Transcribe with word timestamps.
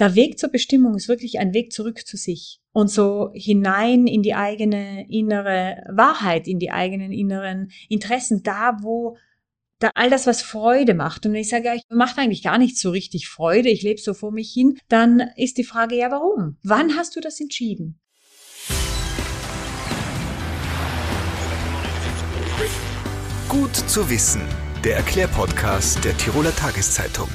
der 0.00 0.14
Weg 0.14 0.38
zur 0.38 0.48
Bestimmung 0.48 0.94
ist 0.94 1.08
wirklich 1.08 1.38
ein 1.38 1.52
Weg 1.52 1.72
zurück 1.72 2.06
zu 2.06 2.16
sich 2.16 2.60
und 2.72 2.90
so 2.90 3.30
hinein 3.34 4.06
in 4.06 4.22
die 4.22 4.34
eigene 4.34 5.06
innere 5.10 5.84
Wahrheit, 5.90 6.48
in 6.48 6.58
die 6.58 6.70
eigenen 6.70 7.12
inneren 7.12 7.70
Interessen, 7.88 8.42
da 8.42 8.78
wo 8.80 9.18
da 9.78 9.90
all 9.94 10.10
das, 10.10 10.26
was 10.26 10.42
Freude 10.42 10.94
macht. 10.94 11.24
Und 11.24 11.32
wenn 11.32 11.40
ich 11.40 11.48
sage, 11.48 11.70
ich 11.74 11.82
macht 11.88 12.18
eigentlich 12.18 12.42
gar 12.42 12.58
nicht 12.58 12.78
so 12.78 12.90
richtig 12.90 13.28
Freude, 13.28 13.70
ich 13.70 13.82
lebe 13.82 14.00
so 14.00 14.14
vor 14.14 14.30
mich 14.30 14.52
hin, 14.52 14.78
dann 14.88 15.22
ist 15.36 15.58
die 15.58 15.64
Frage, 15.64 15.96
ja, 15.96 16.10
warum? 16.10 16.56
Wann 16.62 16.96
hast 16.96 17.16
du 17.16 17.20
das 17.20 17.40
entschieden? 17.40 17.98
Gut 23.48 23.74
zu 23.74 24.08
wissen, 24.08 24.42
der 24.84 24.96
Erklärpodcast 24.96 26.04
der 26.04 26.16
Tiroler 26.16 26.54
Tageszeitung. 26.54 27.28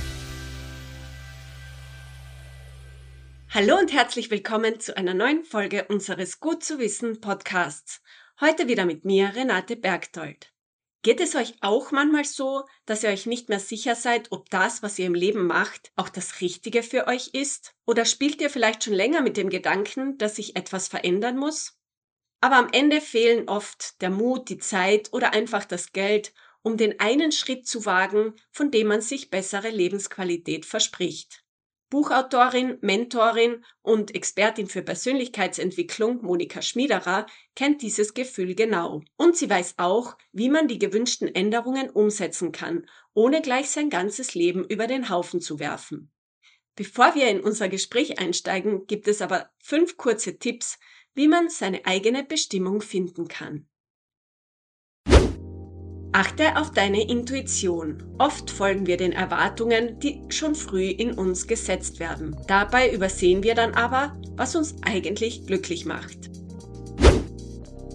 Hallo 3.55 3.77
und 3.79 3.93
herzlich 3.93 4.31
willkommen 4.31 4.81
zu 4.81 4.97
einer 4.97 5.13
neuen 5.13 5.45
Folge 5.45 5.85
unseres 5.87 6.41
Gut 6.41 6.61
zu 6.61 6.77
wissen 6.77 7.21
Podcasts. 7.21 8.01
Heute 8.41 8.67
wieder 8.67 8.83
mit 8.83 9.05
mir, 9.05 9.33
Renate 9.33 9.77
Bergdold. 9.77 10.51
Geht 11.03 11.21
es 11.21 11.35
euch 11.35 11.53
auch 11.61 11.91
manchmal 11.91 12.25
so, 12.25 12.65
dass 12.85 13.03
ihr 13.03 13.11
euch 13.11 13.25
nicht 13.25 13.47
mehr 13.47 13.61
sicher 13.61 13.95
seid, 13.95 14.33
ob 14.33 14.49
das, 14.49 14.83
was 14.83 14.99
ihr 14.99 15.05
im 15.05 15.13
Leben 15.13 15.47
macht, 15.47 15.93
auch 15.95 16.09
das 16.09 16.41
Richtige 16.41 16.83
für 16.83 17.07
euch 17.07 17.29
ist? 17.29 17.73
Oder 17.85 18.03
spielt 18.03 18.41
ihr 18.41 18.49
vielleicht 18.49 18.83
schon 18.83 18.93
länger 18.93 19.21
mit 19.21 19.37
dem 19.37 19.49
Gedanken, 19.49 20.17
dass 20.17 20.35
sich 20.35 20.57
etwas 20.57 20.89
verändern 20.89 21.37
muss? 21.37 21.79
Aber 22.41 22.57
am 22.57 22.67
Ende 22.73 22.99
fehlen 22.99 23.47
oft 23.47 24.01
der 24.01 24.09
Mut, 24.09 24.49
die 24.49 24.57
Zeit 24.57 25.13
oder 25.13 25.31
einfach 25.31 25.63
das 25.63 25.93
Geld, 25.93 26.33
um 26.61 26.75
den 26.75 26.99
einen 26.99 27.31
Schritt 27.31 27.65
zu 27.65 27.85
wagen, 27.85 28.35
von 28.51 28.69
dem 28.69 28.87
man 28.87 28.99
sich 28.99 29.29
bessere 29.29 29.69
Lebensqualität 29.69 30.65
verspricht. 30.65 31.44
Buchautorin, 31.95 32.77
Mentorin 32.81 33.63
und 33.81 34.13
Expertin 34.13 34.67
für 34.67 34.81
Persönlichkeitsentwicklung 34.81 36.21
Monika 36.23 36.61
Schmiederer 36.61 37.25
kennt 37.55 37.81
dieses 37.81 38.13
Gefühl 38.13 38.53
genau. 38.53 39.01
Und 39.15 39.37
sie 39.37 39.49
weiß 39.49 39.75
auch, 39.77 40.17
wie 40.33 40.49
man 40.49 40.67
die 40.67 40.77
gewünschten 40.77 41.33
Änderungen 41.33 41.89
umsetzen 41.89 42.51
kann, 42.51 42.85
ohne 43.13 43.41
gleich 43.41 43.69
sein 43.69 43.89
ganzes 43.89 44.35
Leben 44.35 44.65
über 44.65 44.87
den 44.87 45.09
Haufen 45.09 45.39
zu 45.39 45.57
werfen. 45.59 46.11
Bevor 46.75 47.15
wir 47.15 47.29
in 47.29 47.39
unser 47.39 47.69
Gespräch 47.69 48.19
einsteigen, 48.19 48.87
gibt 48.87 49.07
es 49.07 49.21
aber 49.21 49.49
fünf 49.59 49.95
kurze 49.95 50.37
Tipps, 50.37 50.77
wie 51.13 51.29
man 51.29 51.47
seine 51.47 51.85
eigene 51.85 52.25
Bestimmung 52.25 52.81
finden 52.81 53.29
kann. 53.29 53.69
Achte 56.17 56.55
auf 56.55 56.71
deine 56.71 57.05
Intuition. 57.09 58.01
Oft 58.19 58.49
folgen 58.49 58.87
wir 58.87 58.95
den 58.95 59.11
Erwartungen, 59.11 59.99
die 59.99 60.21
schon 60.29 60.55
früh 60.55 60.87
in 60.87 61.11
uns 61.11 61.45
gesetzt 61.45 61.99
werden. 61.99 62.37
Dabei 62.47 62.89
übersehen 62.89 63.43
wir 63.43 63.53
dann 63.53 63.73
aber, 63.73 64.17
was 64.37 64.55
uns 64.55 64.75
eigentlich 64.81 65.45
glücklich 65.45 65.85
macht. 65.85 66.31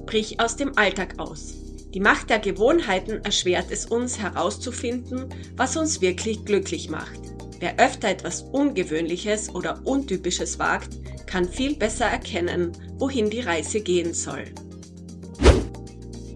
Brich 0.04 0.38
aus 0.38 0.56
dem 0.56 0.76
Alltag 0.76 1.14
aus. 1.16 1.54
Die 1.94 2.00
Macht 2.00 2.28
der 2.28 2.40
Gewohnheiten 2.40 3.24
erschwert 3.24 3.70
es 3.70 3.86
uns 3.86 4.18
herauszufinden, 4.18 5.30
was 5.56 5.78
uns 5.78 6.02
wirklich 6.02 6.44
glücklich 6.44 6.90
macht. 6.90 7.20
Wer 7.58 7.80
öfter 7.80 8.10
etwas 8.10 8.42
Ungewöhnliches 8.42 9.48
oder 9.54 9.80
Untypisches 9.86 10.58
wagt, 10.58 10.98
kann 11.24 11.48
viel 11.48 11.74
besser 11.74 12.04
erkennen, 12.04 12.72
wohin 12.98 13.30
die 13.30 13.40
Reise 13.40 13.80
gehen 13.80 14.12
soll. 14.12 14.44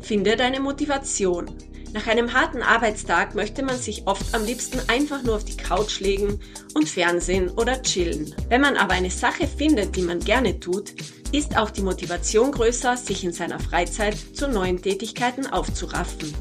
Finde 0.01 0.37
deine 0.37 0.61
Motivation. 0.61 1.47
Nach 1.95 2.09
einem 2.09 2.33
harten 2.33 2.61
Arbeitstag 2.61 3.37
möchte 3.37 3.63
man 3.63 3.79
sich 3.79 4.09
oft 4.09 4.35
am 4.35 4.45
liebsten 4.45 4.81
einfach 4.89 5.23
nur 5.23 5.37
auf 5.37 5.45
die 5.45 5.57
Couch 5.57 6.01
legen 6.01 6.41
und 6.75 6.89
Fernsehen 6.89 7.51
oder 7.51 7.81
chillen. 7.83 8.35
Wenn 8.49 8.63
man 8.63 8.77
aber 8.77 8.95
eine 8.95 9.13
Sache 9.13 9.47
findet, 9.47 9.95
die 9.95 10.03
man 10.03 10.19
gerne 10.19 10.59
tut, 10.59 10.93
ist 11.31 11.57
auch 11.57 11.71
die 11.71 11.83
Motivation 11.83 12.51
größer, 12.51 12.97
sich 12.97 13.23
in 13.23 13.33
seiner 13.33 13.61
Freizeit 13.61 14.17
zu 14.35 14.49
neuen 14.49 14.83
Tätigkeiten 14.83 15.47
aufzuraffen. 15.47 16.35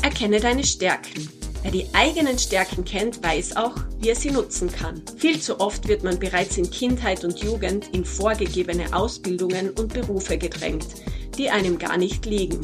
Erkenne 0.00 0.40
deine 0.40 0.64
Stärken. 0.64 1.28
Wer 1.62 1.70
die 1.70 1.86
eigenen 1.92 2.38
Stärken 2.38 2.82
kennt, 2.86 3.22
weiß 3.22 3.56
auch, 3.56 3.74
wie 3.98 4.08
er 4.08 4.16
sie 4.16 4.30
nutzen 4.30 4.72
kann. 4.72 5.02
Viel 5.18 5.38
zu 5.38 5.60
oft 5.60 5.86
wird 5.86 6.02
man 6.02 6.18
bereits 6.18 6.56
in 6.56 6.70
Kindheit 6.70 7.24
und 7.24 7.40
Jugend 7.40 7.94
in 7.94 8.06
vorgegebene 8.06 8.94
Ausbildungen 8.94 9.68
und 9.72 9.92
Berufe 9.92 10.38
gedrängt, 10.38 10.86
die 11.36 11.50
einem 11.50 11.78
gar 11.78 11.98
nicht 11.98 12.24
liegen. 12.24 12.62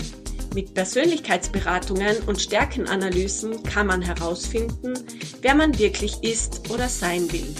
Mit 0.54 0.74
Persönlichkeitsberatungen 0.74 2.18
und 2.26 2.38
Stärkenanalysen 2.38 3.62
kann 3.62 3.86
man 3.86 4.02
herausfinden, 4.02 4.92
wer 5.40 5.54
man 5.54 5.78
wirklich 5.78 6.22
ist 6.22 6.68
oder 6.70 6.90
sein 6.90 7.32
will. 7.32 7.54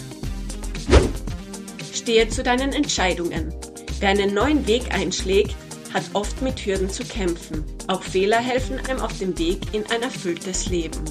Stehe 1.91 2.29
zu 2.29 2.43
deinen 2.43 2.71
Entscheidungen. 2.71 3.51
Wer 3.99 4.09
einen 4.09 4.35
neuen 4.35 4.67
Weg 4.67 4.93
einschlägt, 4.93 5.55
hat 5.91 6.03
oft 6.13 6.43
mit 6.43 6.59
Hürden 6.59 6.87
zu 6.87 7.03
kämpfen. 7.03 7.63
Auch 7.87 8.03
Fehler 8.03 8.39
helfen 8.39 8.77
einem 8.87 8.99
auf 8.99 9.17
dem 9.17 9.39
Weg 9.39 9.73
in 9.73 9.83
ein 9.89 10.03
erfülltes 10.03 10.69
Leben. 10.69 11.03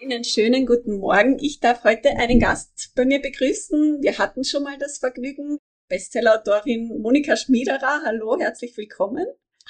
Einen 0.00 0.24
schönen 0.24 0.64
guten 0.64 0.98
Morgen. 0.98 1.38
Ich 1.40 1.60
darf 1.60 1.84
heute 1.84 2.08
einen 2.16 2.40
Gast 2.40 2.92
bei 2.96 3.04
mir 3.04 3.20
begrüßen. 3.20 3.98
Wir 4.00 4.16
hatten 4.16 4.44
schon 4.44 4.62
mal 4.62 4.78
das 4.78 4.96
Vergnügen, 4.98 5.58
Bestsellerautorin 5.92 7.02
Monika 7.02 7.36
Schmiederer. 7.36 8.00
Hallo, 8.06 8.38
herzlich 8.40 8.74
willkommen. 8.78 9.26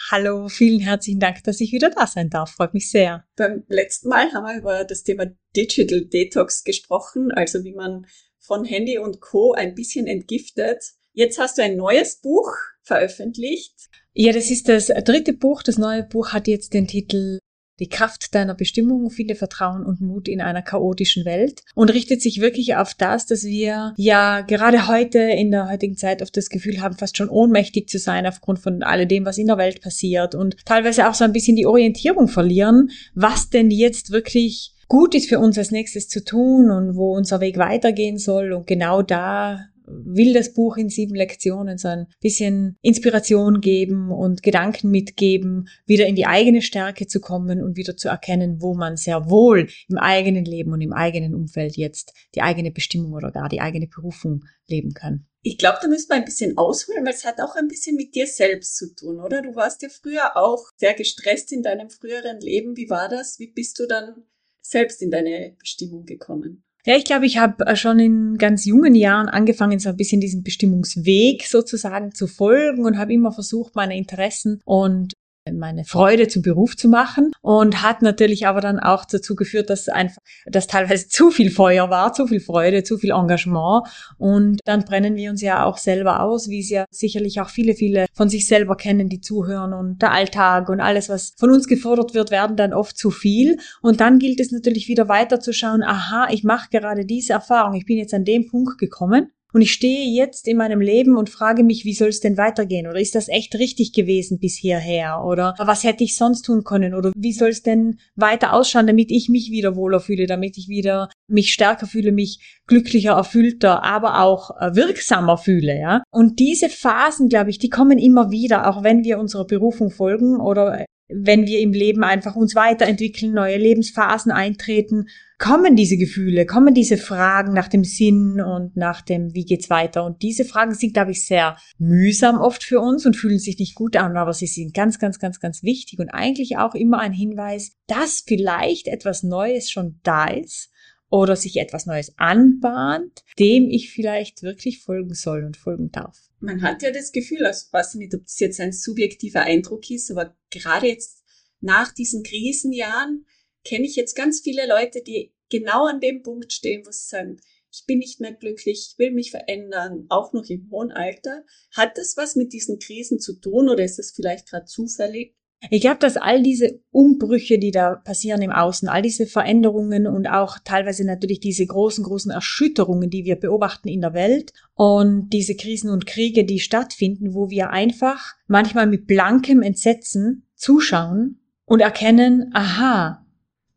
Hallo, 0.09 0.47
vielen 0.47 0.79
herzlichen 0.79 1.19
Dank, 1.19 1.43
dass 1.43 1.61
ich 1.61 1.73
wieder 1.73 1.91
da 1.91 2.07
sein 2.07 2.31
darf. 2.31 2.53
Freut 2.53 2.75
mich 2.75 2.93
sehr. 2.93 3.25
Beim 3.35 3.65
letzten 3.67 4.09
Mal 4.09 4.33
haben 4.33 4.45
wir 4.45 4.57
über 4.57 4.85
das 4.85 5.03
Thema 5.03 5.27
Digital 5.57 6.05
Detox 6.05 6.63
gesprochen, 6.63 7.33
also 7.33 7.65
wie 7.65 7.75
man 7.75 8.07
von 8.39 8.65
Handy 8.65 8.99
und 8.99 9.21
Co. 9.21 9.55
ein 9.55 9.75
bisschen 9.75 10.07
entgiftet. 10.07 10.85
Jetzt 11.13 11.41
hast 11.41 11.59
du 11.59 11.63
ein 11.63 11.77
neues 11.77 12.21
Buch 12.21 12.53
veröffentlicht. 12.83 13.75
Ja, 14.13 14.33
das 14.33 14.49
ist 14.53 14.69
das 14.69 14.93
dritte 15.05 15.33
Buch. 15.33 15.65
Das 15.65 15.77
neue 15.77 16.05
Buch 16.05 16.33
hat 16.33 16.47
jetzt 16.47 16.73
den 16.73 16.87
Titel 16.87 17.41
die 17.81 17.89
Kraft 17.89 18.35
deiner 18.35 18.55
Bestimmung, 18.55 19.11
viele 19.11 19.35
Vertrauen 19.35 19.85
und 19.85 20.01
Mut 20.01 20.29
in 20.29 20.41
einer 20.41 20.63
chaotischen 20.63 21.25
Welt 21.25 21.63
und 21.75 21.93
richtet 21.93 22.23
sich 22.23 22.41
wirklich 22.41 22.77
auf 22.77 22.95
das, 22.95 23.27
dass 23.27 23.45
wir 23.45 23.95
ja 23.97 24.43
gerade 24.43 24.89
heute 24.89 25.19
in 25.19 25.51
der 25.51 25.69
heutigen 25.69 25.97
Zeit 25.97 26.23
oft 26.23 26.37
das 26.37 26.49
Gefühl 26.49 26.81
haben, 26.81 26.97
fast 26.97 27.17
schon 27.17 27.29
ohnmächtig 27.29 27.89
zu 27.89 27.99
sein 27.99 28.27
aufgrund 28.27 28.59
von 28.59 28.83
alledem, 28.83 29.25
was 29.25 29.39
in 29.39 29.47
der 29.47 29.59
Welt 29.59 29.81
passiert 29.81 30.35
und 30.35 30.57
teilweise 30.65 31.09
auch 31.09 31.15
so 31.15 31.25
ein 31.25 31.33
bisschen 31.33 31.57
die 31.57 31.67
Orientierung 31.67 32.29
verlieren, 32.29 32.91
was 33.15 33.51
denn 33.51 33.71
jetzt 33.71 34.11
wirklich 34.11 34.75
gut 34.93 35.15
ist 35.15 35.31
für 35.31 35.39
uns 35.39 35.57
als 35.57 35.71
nächstes 35.71 36.09
zu 36.09 36.23
tun 36.23 36.71
und 36.71 36.97
wo 36.97 37.17
unser 37.17 37.41
Weg 37.41 37.57
weitergehen 37.57 38.19
soll. 38.19 38.53
Und 38.53 38.67
genau 38.67 39.01
da 39.01 39.61
will 40.05 40.33
das 40.33 40.53
Buch 40.53 40.77
in 40.77 40.89
sieben 40.89 41.15
Lektionen 41.15 41.79
so 41.79 41.89
ein 41.89 42.07
bisschen 42.21 42.77
Inspiration 42.83 43.61
geben 43.61 44.11
und 44.11 44.43
Gedanken 44.43 44.91
mitgeben, 44.91 45.69
wieder 45.87 46.07
in 46.07 46.17
die 46.17 46.27
eigene 46.27 46.63
Stärke 46.63 47.07
zu 47.07 47.21
kommen 47.21 47.63
und 47.63 47.77
wieder 47.77 47.97
zu 47.97 48.09
erkennen, 48.09 48.61
wo 48.61 48.75
man 48.75 48.97
sehr 48.97 49.29
wohl 49.31 49.69
im 49.89 49.99
eigenen 49.99 50.45
Leben 50.45 50.73
und 50.73 50.81
im 50.81 50.93
eigenen 50.93 51.35
Umfeld 51.35 51.77
jetzt 51.77 52.13
die 52.35 52.43
eigene 52.43 52.71
Bestimmung 52.71 53.13
oder 53.13 53.31
gar 53.31 53.49
die 53.49 53.61
eigene 53.61 53.87
Berufung 53.87 54.45
leben 54.67 54.95
kann. 54.95 55.27
Ich 55.45 55.59
glaube, 55.59 55.79
da 55.83 55.89
müssen 55.89 56.09
wir 56.09 56.17
ein 56.17 56.25
bisschen 56.25 56.57
ausholen, 56.57 57.05
weil 57.05 57.15
es 57.15 57.25
hat 57.25 57.41
auch 57.41 57.57
ein 57.57 57.67
bisschen 57.67 57.97
mit 57.97 58.15
dir 58.15 58.29
selbst 58.29 58.77
zu 58.77 58.95
tun, 58.95 59.21
oder? 59.21 59.43
Du 59.43 59.57
warst 59.57 59.83
ja 59.83 59.89
früher 59.89 60.37
auch 60.37 60.71
sehr 60.77 60.95
gestresst 60.95 61.51
in 61.51 61.63
deinem 61.63 61.91
früheren 61.91 62.41
Leben. 62.41 62.77
Wie 62.77 62.89
war 62.89 63.09
das? 63.09 63.41
Wie 63.41 63.49
bist 63.49 63.79
du 63.81 63.87
dann 63.87 64.25
selbst 64.61 65.03
in 65.03 65.11
deine 65.11 65.57
Bestimmung 65.59 66.05
gekommen? 66.05 66.65
Ja, 66.85 66.97
ich 66.97 67.05
glaube, 67.05 67.27
ich 67.27 67.39
habe 67.39 67.65
äh, 67.67 67.77
schon 67.77 68.01
in 68.01 68.39
ganz 68.39 68.65
jungen 68.65 68.97
Jahren 68.97 69.29
angefangen, 69.29 69.79
so 69.79 69.89
ein 69.89 69.97
bisschen 69.97 70.21
diesen 70.21 70.43
Bestimmungsweg 70.43 71.47
sozusagen 71.47 72.13
zu 72.13 72.27
folgen 72.27 72.85
und 72.85 72.99
habe 72.99 73.13
immer 73.13 73.31
versucht, 73.31 73.77
meine 73.77 73.97
Interessen 73.97 74.61
und 74.65 75.15
meine 75.51 75.85
Freude 75.85 76.29
zum 76.29 76.43
Beruf 76.43 76.77
zu 76.77 76.89
machen 76.89 77.33
und 77.41 77.83
hat 77.83 78.03
natürlich 78.03 78.47
aber 78.47 78.61
dann 78.61 78.79
auch 78.79 79.05
dazu 79.05 79.35
geführt, 79.35 79.71
dass 79.71 79.89
einfach, 79.89 80.19
dass 80.47 80.67
teilweise 80.67 81.09
zu 81.09 81.31
viel 81.31 81.51
Feuer 81.51 81.91
war, 81.91 82.13
zu 82.13 82.27
viel 82.27 82.41
Freude, 82.41 82.85
zu 82.85 82.99
viel 82.99 83.11
Engagement. 83.11 83.89
Und 84.19 84.61
dann 84.65 84.85
brennen 84.85 85.17
wir 85.17 85.31
uns 85.31 85.43
ja 85.43 85.65
auch 85.65 85.79
selber 85.79 86.21
aus, 86.21 86.49
wie 86.49 86.61
es 86.61 86.71
ja 86.71 86.85
sicherlich 86.91 87.41
auch 87.41 87.51
viele, 87.51 87.75
viele 87.75 88.07
von 88.13 88.29
sich 88.29 88.47
selber 88.47 88.77
kennen, 88.77 89.09
die 89.09 89.21
zuhören 89.21 89.73
und 89.73 90.01
der 90.01 90.13
Alltag 90.13 90.69
und 90.69 90.81
alles, 90.81 91.09
was 91.09 91.33
von 91.39 91.51
uns 91.51 91.67
gefordert 91.67 92.15
wird, 92.15 92.31
werden 92.31 92.57
dann 92.57 92.73
oft 92.73 92.97
zu 92.97 93.11
viel. 93.11 93.59
Und 93.81 94.01
dann 94.01 94.19
gilt 94.19 94.41
es 94.41 94.53
natürlich 94.53 94.89
wieder 94.89 95.09
weiter 95.09 95.41
zu 95.41 95.53
schauen, 95.53 95.83
aha, 95.83 96.29
ich 96.31 96.45
mache 96.45 96.69
gerade 96.71 97.05
diese 97.05 97.33
Erfahrung, 97.33 97.75
ich 97.75 97.87
bin 97.87 97.99
jetzt 97.99 98.15
an 98.15 98.25
dem 98.25 98.47
Punkt 98.47 98.79
gekommen 98.79 99.33
und 99.53 99.61
ich 99.61 99.73
stehe 99.73 100.07
jetzt 100.07 100.49
in 100.49 100.57
meinem 100.57 100.81
Leben 100.81 101.17
und 101.17 101.31
frage 101.31 101.63
mich, 101.63 101.85
wie 101.85 101.95
soll 101.95 102.09
es 102.09 102.21
denn 102.21 102.39
weitergehen? 102.39 102.87
Oder 102.87 103.01
ist 103.01 103.15
das 103.15 103.29
echt 103.29 103.55
richtig 103.57 103.93
gewesen 103.93 104.39
bis 104.39 104.57
hierher? 104.57 105.23
Oder 105.25 105.55
was 105.59 105.85
hätte 105.85 106.05
ich 106.05 106.17
sonst 106.17 106.43
tun 106.43 106.65
können? 106.65 106.95
Oder 106.95 107.13
wie 107.15 107.33
soll 107.33 107.51
es 107.51 107.63
denn 107.63 107.99
weiter 108.17 108.55
ausschauen, 108.55 108.87
damit 108.87 109.11
ich 109.11 109.29
mich 109.29 109.51
wieder 109.51 109.77
wohler 109.77 110.01
fühle, 110.01 110.27
damit 110.27 110.57
ich 110.57 110.69
wieder 110.69 111.11
mich 111.29 111.53
stärker 111.53 111.87
fühle, 111.87 112.13
mich 112.13 112.61
glücklicher, 112.67 113.13
erfüllter, 113.13 113.83
aber 113.83 114.23
auch 114.23 114.51
äh, 114.59 114.75
wirksamer 114.75 115.37
fühle, 115.37 115.79
ja? 115.79 116.03
Und 116.11 116.39
diese 116.39 116.69
Phasen, 116.69 117.29
glaube 117.29 117.51
ich, 117.51 117.59
die 117.59 117.71
kommen 117.71 117.99
immer 117.99 118.31
wieder, 118.31 118.69
auch 118.69 118.83
wenn 118.83 119.05
wir 119.05 119.19
unserer 119.19 119.47
Berufung 119.47 119.91
folgen 119.91 120.41
oder 120.41 120.87
wenn 121.15 121.47
wir 121.47 121.61
im 121.61 121.73
Leben 121.73 122.05
einfach 122.05 122.37
uns 122.37 122.55
weiterentwickeln, 122.55 123.33
neue 123.33 123.59
Lebensphasen 123.59 124.33
eintreten, 124.33 125.07
kommen 125.39 125.75
diese 125.75 125.97
Gefühle, 125.97 126.47
kommen 126.47 126.73
diese 126.73 126.97
Fragen 126.97 127.53
nach 127.53 127.67
dem 127.67 127.83
Sinn 127.83 128.41
und 128.41 128.77
nach 128.77 129.03
dem, 129.03 129.35
wie 129.35 129.45
geht's 129.45 129.71
weiter. 129.71 130.05
Und 130.05 130.23
diese 130.23 130.45
Fragen 130.45 130.75
sind, 130.75 130.95
glaube 130.95 131.11
ich, 131.11 131.27
sehr 131.27 131.57
mühsam 131.79 132.39
oft 132.41 132.63
für 132.63 132.79
uns 132.79 133.07
und 133.07 133.17
fühlen 133.17 133.41
sich 133.41 133.59
nicht 133.59 133.75
gut 133.75 133.97
an, 133.97 134.17
aber 134.17 134.33
sie 134.33 134.47
sind 134.47 134.73
ganz, 134.73 135.01
ganz, 135.01 135.19
ganz, 135.19 135.41
ganz 135.41 135.65
wichtig 135.65 135.99
und 135.99 136.11
eigentlich 136.11 136.59
auch 136.59 136.77
immer 136.77 137.01
ein 137.01 137.13
Hinweis, 137.13 137.73
dass 137.89 138.23
vielleicht 138.27 138.87
etwas 138.87 139.25
Neues 139.25 139.71
schon 139.71 139.99
da 140.05 140.29
ist 140.29 140.71
oder 141.11 141.37
sich 141.37 141.57
etwas 141.57 141.87
Neues 141.87 142.15
anbahnt, 142.19 143.25
dem 143.39 143.69
ich 143.69 143.93
vielleicht 143.93 144.43
wirklich 144.43 144.81
folgen 144.81 145.15
soll 145.15 145.45
und 145.45 145.57
folgen 145.57 145.91
darf. 145.91 146.32
Man 146.43 146.61
hat 146.61 146.83
ja 146.83 146.91
das 146.91 147.13
Gefühl, 147.13 147.47
also 147.47 147.67
ich 147.67 147.73
weiß 147.73 147.95
nicht, 147.95 148.15
ob 148.15 148.25
das 148.25 148.41
jetzt 148.41 148.61
ein 148.61 148.73
subjektiver 148.73 149.43
Eindruck 149.43 149.89
ist, 149.91 150.11
aber 150.11 150.37
gerade 150.51 150.89
jetzt 150.89 151.23
nach 151.61 151.93
diesen 151.93 152.25
Krisenjahren 152.25 153.27
kenne 153.65 153.87
ich 153.87 153.95
jetzt 153.95 154.17
ganz 154.17 154.41
viele 154.41 154.67
Leute, 154.67 155.03
die 155.03 155.33
genau 155.51 155.87
an 155.87 156.01
dem 156.01 156.25
Punkt 156.25 156.53
stehen, 156.53 156.85
wo 156.85 156.91
sie 156.91 157.07
sagen, 157.07 157.41
ich 157.71 157.85
bin 157.87 158.01
nicht 158.01 158.19
mehr 158.19 158.33
glücklich, 158.33 158.91
ich 158.91 158.99
will 158.99 159.13
mich 159.13 159.31
verändern, 159.31 160.07
auch 160.09 160.33
noch 160.33 160.45
im 160.49 160.69
hohen 160.71 160.91
Alter. 160.91 161.45
Hat 161.71 161.97
das 161.97 162.17
was 162.17 162.35
mit 162.35 162.53
diesen 162.53 162.81
Krisen 162.81 163.21
zu 163.21 163.35
tun 163.35 163.69
oder 163.69 163.85
ist 163.85 164.01
das 164.01 164.11
vielleicht 164.11 164.49
gerade 164.49 164.67
zufällig? 164.67 165.37
Ich 165.71 165.81
glaube, 165.81 165.99
dass 166.01 166.17
all 166.17 166.43
diese 166.43 166.81
Umbrüche, 166.91 167.59
die 167.59 167.71
da 167.71 167.95
passieren 167.95 168.43
im 168.43 168.51
Außen, 168.51 168.89
all 168.89 169.03
diese 169.03 169.27
Veränderungen 169.27 170.09
und 170.09 170.27
auch 170.27 170.59
teilweise 170.65 171.07
natürlich 171.07 171.39
diese 171.39 171.65
großen, 171.65 172.03
großen 172.03 172.33
Erschütterungen, 172.33 173.11
die 173.11 173.25
wir 173.25 173.37
beobachten 173.37 173.89
in 173.89 174.01
der 174.01 174.13
Welt 174.13 174.53
und 174.75 175.31
diese 175.31 175.55
Krisen 175.55 175.91
und 175.91 176.07
Kriege, 176.07 176.45
die 176.45 176.59
stattfinden, 176.59 177.35
wo 177.35 177.49
wir 177.49 177.71
einfach 177.71 178.35
manchmal 178.49 178.87
mit 178.87 179.07
blankem 179.07 179.63
Entsetzen 179.63 180.49
zuschauen 180.57 181.41
und 181.65 181.81
erkennen, 181.81 182.51
aha, 182.55 183.25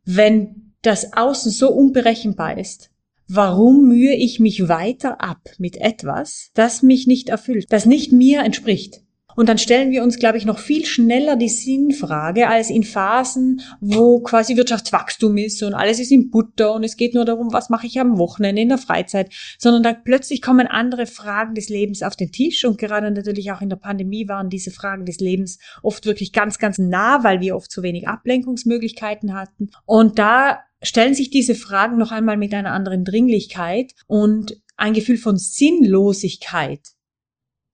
wenn 0.05 0.73
das 0.81 1.13
Außen 1.13 1.51
so 1.51 1.71
unberechenbar 1.71 2.57
ist, 2.57 2.89
warum 3.27 3.87
mühe 3.87 4.15
ich 4.15 4.39
mich 4.39 4.67
weiter 4.67 5.21
ab 5.21 5.49
mit 5.59 5.77
etwas, 5.77 6.49
das 6.55 6.81
mich 6.81 7.05
nicht 7.05 7.29
erfüllt, 7.29 7.67
das 7.69 7.85
nicht 7.85 8.11
mir 8.11 8.41
entspricht? 8.41 9.04
Und 9.35 9.49
dann 9.49 9.57
stellen 9.57 9.91
wir 9.91 10.03
uns, 10.03 10.17
glaube 10.17 10.37
ich, 10.37 10.45
noch 10.45 10.59
viel 10.59 10.85
schneller 10.85 11.35
die 11.35 11.49
Sinnfrage 11.49 12.47
als 12.47 12.69
in 12.69 12.83
Phasen, 12.83 13.61
wo 13.79 14.21
quasi 14.21 14.55
Wirtschaftswachstum 14.55 15.37
ist 15.37 15.61
und 15.63 15.73
alles 15.73 15.99
ist 15.99 16.11
in 16.11 16.29
Butter 16.29 16.73
und 16.73 16.83
es 16.83 16.97
geht 16.97 17.13
nur 17.13 17.25
darum, 17.25 17.51
was 17.51 17.69
mache 17.69 17.87
ich 17.87 17.99
am 17.99 18.17
Wochenende 18.17 18.61
in 18.61 18.69
der 18.69 18.77
Freizeit, 18.77 19.33
sondern 19.57 19.83
da 19.83 19.93
plötzlich 19.93 20.41
kommen 20.41 20.67
andere 20.67 21.05
Fragen 21.05 21.55
des 21.55 21.69
Lebens 21.69 22.01
auf 22.01 22.15
den 22.15 22.31
Tisch 22.31 22.65
und 22.65 22.77
gerade 22.77 23.11
natürlich 23.11 23.51
auch 23.51 23.61
in 23.61 23.69
der 23.69 23.75
Pandemie 23.75 24.27
waren 24.27 24.49
diese 24.49 24.71
Fragen 24.71 25.05
des 25.05 25.19
Lebens 25.19 25.59
oft 25.83 26.05
wirklich 26.05 26.31
ganz, 26.31 26.57
ganz 26.57 26.77
nah, 26.77 27.23
weil 27.23 27.41
wir 27.41 27.55
oft 27.55 27.71
zu 27.71 27.83
wenig 27.83 28.07
Ablenkungsmöglichkeiten 28.07 29.33
hatten. 29.33 29.71
Und 29.85 30.19
da 30.19 30.59
stellen 30.81 31.13
sich 31.13 31.29
diese 31.29 31.55
Fragen 31.55 31.97
noch 31.97 32.11
einmal 32.11 32.37
mit 32.37 32.53
einer 32.53 32.71
anderen 32.71 33.03
Dringlichkeit 33.03 33.93
und 34.07 34.61
ein 34.77 34.93
Gefühl 34.93 35.17
von 35.17 35.37
Sinnlosigkeit 35.37 36.94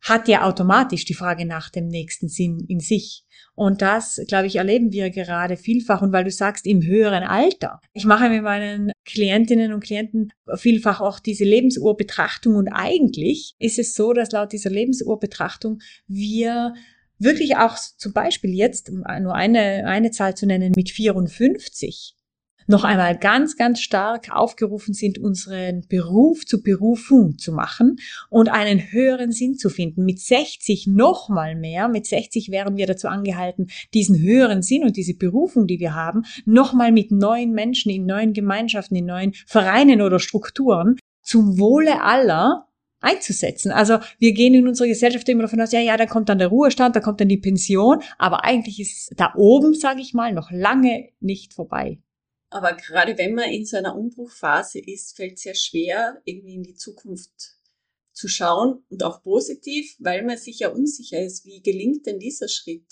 hat 0.02 0.28
ja 0.28 0.44
automatisch 0.44 1.06
die 1.06 1.14
Frage 1.14 1.46
nach 1.46 1.70
dem 1.70 1.88
nächsten 1.88 2.28
Sinn 2.28 2.66
in 2.68 2.80
sich. 2.80 3.24
Und 3.54 3.82
das, 3.82 4.20
glaube 4.28 4.48
ich, 4.48 4.56
erleben 4.56 4.92
wir 4.92 5.10
gerade 5.12 5.58
vielfach. 5.58 6.02
Und 6.02 6.12
weil 6.12 6.24
du 6.24 6.32
sagst, 6.32 6.66
im 6.66 6.84
höheren 6.84 7.24
Alter. 7.24 7.80
Ich 7.94 8.06
mache 8.06 8.30
mit 8.30 8.42
meinen 8.42 8.92
Klientinnen 9.06 9.74
und 9.74 9.84
Klienten 9.84 10.32
vielfach 10.56 11.02
auch 11.02 11.20
diese 11.20 11.44
Lebensuhrbetrachtung. 11.44 12.56
Und 12.56 12.70
eigentlich 12.70 13.54
ist 13.60 13.78
es 13.78 13.94
so, 13.94 14.14
dass 14.14 14.32
laut 14.32 14.52
dieser 14.52 14.72
Lebensuhrbetrachtung 14.72 15.80
wir 16.08 16.74
wirklich 17.20 17.58
auch 17.58 17.78
zum 17.98 18.14
Beispiel 18.14 18.52
jetzt, 18.56 18.90
um 18.90 19.04
nur 19.22 19.36
eine, 19.36 19.86
eine 19.86 20.12
Zahl 20.12 20.36
zu 20.36 20.48
nennen, 20.48 20.74
mit 20.76 20.90
54 20.90 22.16
noch 22.68 22.84
einmal 22.84 23.18
ganz, 23.18 23.58
ganz 23.58 23.82
stark 23.82 24.30
aufgerufen 24.32 24.94
sind, 24.94 25.20
unseren 25.20 25.86
Beruf 25.88 26.46
zu 26.46 26.62
Berufung 26.62 27.38
zu 27.38 27.52
machen 27.52 27.98
und 28.30 28.50
einen 28.50 28.92
höheren 28.92 29.32
Sinn 29.32 29.56
zu 29.56 29.70
finden. 29.70 30.06
Mit 30.06 30.20
60 30.20 30.88
noch 30.88 31.30
mal 31.30 31.56
mehr. 31.56 31.88
Mit 31.88 32.06
60 32.06 32.52
wären 32.52 32.78
wir 32.78 32.88
dazu 32.88 33.08
angehalten, 33.08 33.68
diesen 33.94 34.20
höheren 34.20 34.62
Sinn 34.62 34.84
und 34.84 34.98
diese 34.98 35.16
Berufung, 35.16 35.68
die 35.68 35.80
wir 35.80 35.96
haben, 35.96 36.24
noch 36.46 36.74
mal 36.74 36.92
mit 36.92 37.12
neuen 37.12 37.52
Menschen 37.52 37.92
in 37.92 38.06
neuen 38.06 38.34
Gemeinschaften, 38.34 38.96
in 38.96 39.06
neuen 39.06 39.34
Vereinen 39.46 40.02
oder 40.02 40.20
Strukturen 40.20 40.98
zum 41.22 41.60
Wohle 41.60 42.02
aller 42.02 42.68
einzusetzen. 43.02 43.72
Also 43.72 43.98
wir 44.20 44.34
gehen 44.34 44.54
in 44.54 44.68
unserer 44.68 44.88
Gesellschaft 44.88 45.28
immer 45.28 45.44
davon 45.44 45.60
aus, 45.60 45.72
ja, 45.72 45.80
ja, 45.80 45.98
da 45.98 46.06
kommt 46.06 46.30
dann 46.30 46.38
der 46.38 46.48
Ruhestand, 46.48 46.96
da 46.96 47.00
kommt 47.00 47.20
dann 47.20 47.30
die 47.30 47.38
Pension, 47.38 48.02
aber 48.18 48.46
eigentlich 48.46 48.80
ist 48.80 49.12
da 49.18 49.34
oben, 49.36 49.74
sage 49.74 50.02
ich 50.02 50.14
mal, 50.14 50.34
noch 50.34 50.52
lange 50.52 51.10
nicht 51.20 51.54
vorbei. 51.54 52.00
Aber 52.52 52.76
gerade 52.76 53.18
wenn 53.18 53.34
man 53.34 53.50
in 53.50 53.66
so 53.66 53.78
einer 53.78 53.96
Umbruchphase 53.96 54.80
ist, 54.80 55.16
fällt 55.16 55.38
es 55.38 55.46
ja 55.46 55.56
schwer, 55.56 56.22
irgendwie 56.26 56.56
in 56.56 56.64
die 56.64 56.76
Zukunft 56.76 57.32
zu 58.12 58.28
schauen 58.28 58.84
und 58.90 59.04
auch 59.04 59.24
positiv, 59.24 59.96
weil 60.00 60.24
man 60.24 60.38
sich 60.38 60.60
ja 60.60 60.70
unsicher 60.70 61.20
ist. 61.20 61.46
Wie 61.46 61.62
gelingt 61.62 62.06
denn 62.06 62.20
dieser 62.20 62.50
Schritt? 62.50 62.86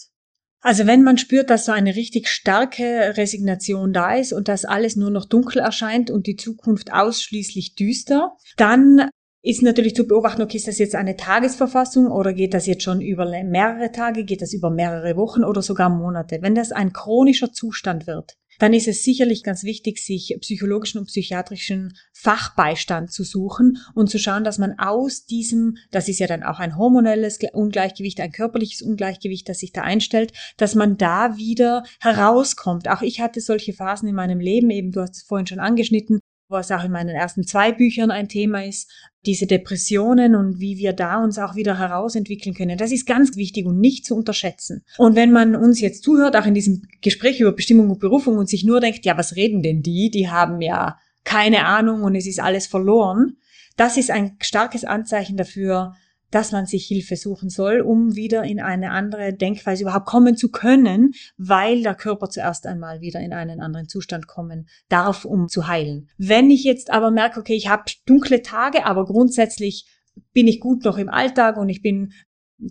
Also 0.62 0.88
wenn 0.88 1.04
man 1.04 1.18
spürt, 1.18 1.50
dass 1.50 1.66
so 1.66 1.74
eine 1.74 1.96
richtig 1.96 2.30
starke 2.30 3.18
Resignation 3.18 3.92
da 3.92 4.16
ist 4.16 4.32
und 4.32 4.48
dass 4.48 4.66
alles 4.66 4.96
nur 4.96 5.10
noch 5.10 5.26
dunkel 5.26 5.62
erscheint 5.62 6.10
und 6.10 6.26
die 6.26 6.38
Zukunft 6.38 6.94
ausschließlich 6.94 7.76
düster, 7.76 8.38
dann 8.56 9.10
ist 9.42 9.62
natürlich 9.62 9.96
zu 9.96 10.06
beobachten, 10.06 10.42
okay, 10.42 10.58
ist 10.58 10.68
das 10.68 10.80
jetzt 10.80 10.96
eine 10.96 11.16
Tagesverfassung 11.16 12.12
oder 12.12 12.34
geht 12.34 12.54
das 12.54 12.66
jetzt 12.66 12.84
schon 12.84 13.00
über 13.02 13.26
mehrere 13.44 13.92
Tage, 13.92 14.26
geht 14.26 14.42
das 14.42 14.54
über 14.54 14.70
mehrere 14.70 15.16
Wochen 15.16 15.44
oder 15.44 15.62
sogar 15.62 15.90
Monate? 15.90 16.40
Wenn 16.42 16.56
das 16.56 16.72
ein 16.72 16.92
chronischer 16.92 17.54
Zustand 17.54 18.08
wird, 18.08 18.38
dann 18.60 18.74
ist 18.74 18.88
es 18.88 19.04
sicherlich 19.04 19.44
ganz 19.44 19.64
wichtig, 19.64 20.00
sich 20.00 20.38
psychologischen 20.42 21.00
und 21.00 21.08
psychiatrischen 21.08 21.98
Fachbeistand 22.14 23.12
zu 23.12 23.24
suchen 23.24 23.78
und 23.96 24.10
zu 24.10 24.20
schauen, 24.20 24.44
dass 24.44 24.60
man 24.60 24.78
aus 24.78 25.26
diesem, 25.26 25.78
das 25.92 26.08
ist 26.08 26.20
ja 26.20 26.28
dann 26.28 26.44
auch 26.44 26.60
ein 26.60 26.78
hormonelles 26.78 27.40
Ungleichgewicht, 27.54 28.20
ein 28.20 28.32
körperliches 28.32 28.82
Ungleichgewicht, 28.82 29.50
das 29.50 29.60
sich 29.60 29.72
da 29.72 29.82
einstellt, 29.82 30.34
dass 30.58 30.76
man 30.76 30.98
da 30.98 31.38
wieder 31.38 31.84
herauskommt. 32.00 32.90
Auch 32.90 33.02
ich 33.02 33.22
hatte 33.22 33.42
solche 33.42 33.74
Phasen 33.74 34.08
in 34.08 34.16
meinem 34.16 34.40
Leben, 34.40 34.70
eben 34.70 34.92
du 34.92 35.02
hast 35.02 35.16
es 35.16 35.24
vorhin 35.24 35.48
schon 35.48 35.60
angeschnitten, 35.60 36.20
was 36.50 36.72
auch 36.72 36.84
in 36.84 36.92
meinen 36.92 37.10
ersten 37.16 37.46
zwei 37.46 37.72
Büchern 37.72 38.12
ein 38.12 38.28
Thema 38.28 38.66
ist, 38.66 38.92
diese 39.26 39.46
Depressionen 39.46 40.36
und 40.36 40.60
wie 40.60 40.78
wir 40.78 40.94
da 40.94 41.24
uns 41.24 41.38
auch 41.38 41.56
wieder 41.56 41.78
herausentwickeln 41.78 42.56
können. 42.56 42.78
Das 42.78 42.92
ist 42.92 43.06
ganz 43.06 43.36
wichtig 43.36 43.66
und 43.66 43.80
nicht 43.80 44.06
zu 44.06 44.16
unterschätzen. 44.16 44.84
Und 44.98 45.16
wenn 45.16 45.32
man 45.32 45.56
uns 45.56 45.80
jetzt 45.80 46.04
zuhört, 46.04 46.36
auch 46.36 46.46
in 46.46 46.54
diesem 46.54 46.82
Gespräch 47.02 47.40
über 47.40 47.52
Bestimmung 47.52 47.90
und 47.90 48.00
Berufung 48.00 48.38
und 48.38 48.50
sich 48.50 48.64
nur 48.64 48.80
denkt, 48.80 49.06
ja, 49.06 49.18
was 49.18 49.36
reden 49.36 49.62
denn 49.62 49.84
die? 49.84 50.10
Die 50.10 50.30
haben 50.30 50.62
ja 50.62 50.98
keine 51.24 51.66
Ahnung 51.66 52.04
und 52.04 52.16
es 52.16 52.26
ist 52.26 52.40
alles 52.40 52.66
verloren. 52.66 53.38
Das 53.78 53.98
ist 53.98 54.10
ein 54.10 54.38
starkes 54.42 54.84
Anzeichen 54.84 55.38
dafür, 55.38 55.96
dass 56.32 56.52
man 56.52 56.66
sich 56.66 56.86
Hilfe 56.86 57.16
suchen 57.16 57.50
soll, 57.50 57.82
um 57.82 58.16
wieder 58.16 58.44
in 58.44 58.60
eine 58.60 58.92
andere 58.92 59.34
Denkweise 59.34 59.84
überhaupt 59.84 60.06
kommen 60.06 60.38
zu 60.38 60.50
können, 60.50 61.14
weil 61.38 61.84
der 61.84 61.96
Körper 61.96 62.30
zuerst 62.30 62.68
einmal 62.68 63.02
wieder 63.02 63.20
in 63.20 63.34
einen 63.34 63.62
anderen 63.62 63.88
Zustand 63.88 64.28
kommen 64.28 64.68
darf, 64.90 65.26
um 65.26 65.48
zu 65.48 65.68
heilen. 65.68 66.10
Wenn 66.18 66.52
ich 66.52 66.64
jetzt 66.64 66.92
aber 66.92 67.12
merke, 67.12 67.40
okay, 67.40 67.56
ich 67.56 67.70
habe 67.70 67.84
dunkle 68.06 68.42
Tage, 68.42 68.86
aber 68.86 69.06
grundsätzlich 69.06 69.86
bin 70.34 70.48
ich 70.48 70.60
gut 70.60 70.84
noch 70.84 70.98
im 70.98 71.10
Alltag 71.10 71.58
und 71.58 71.70
ich 71.70 71.82
bin 71.82 72.14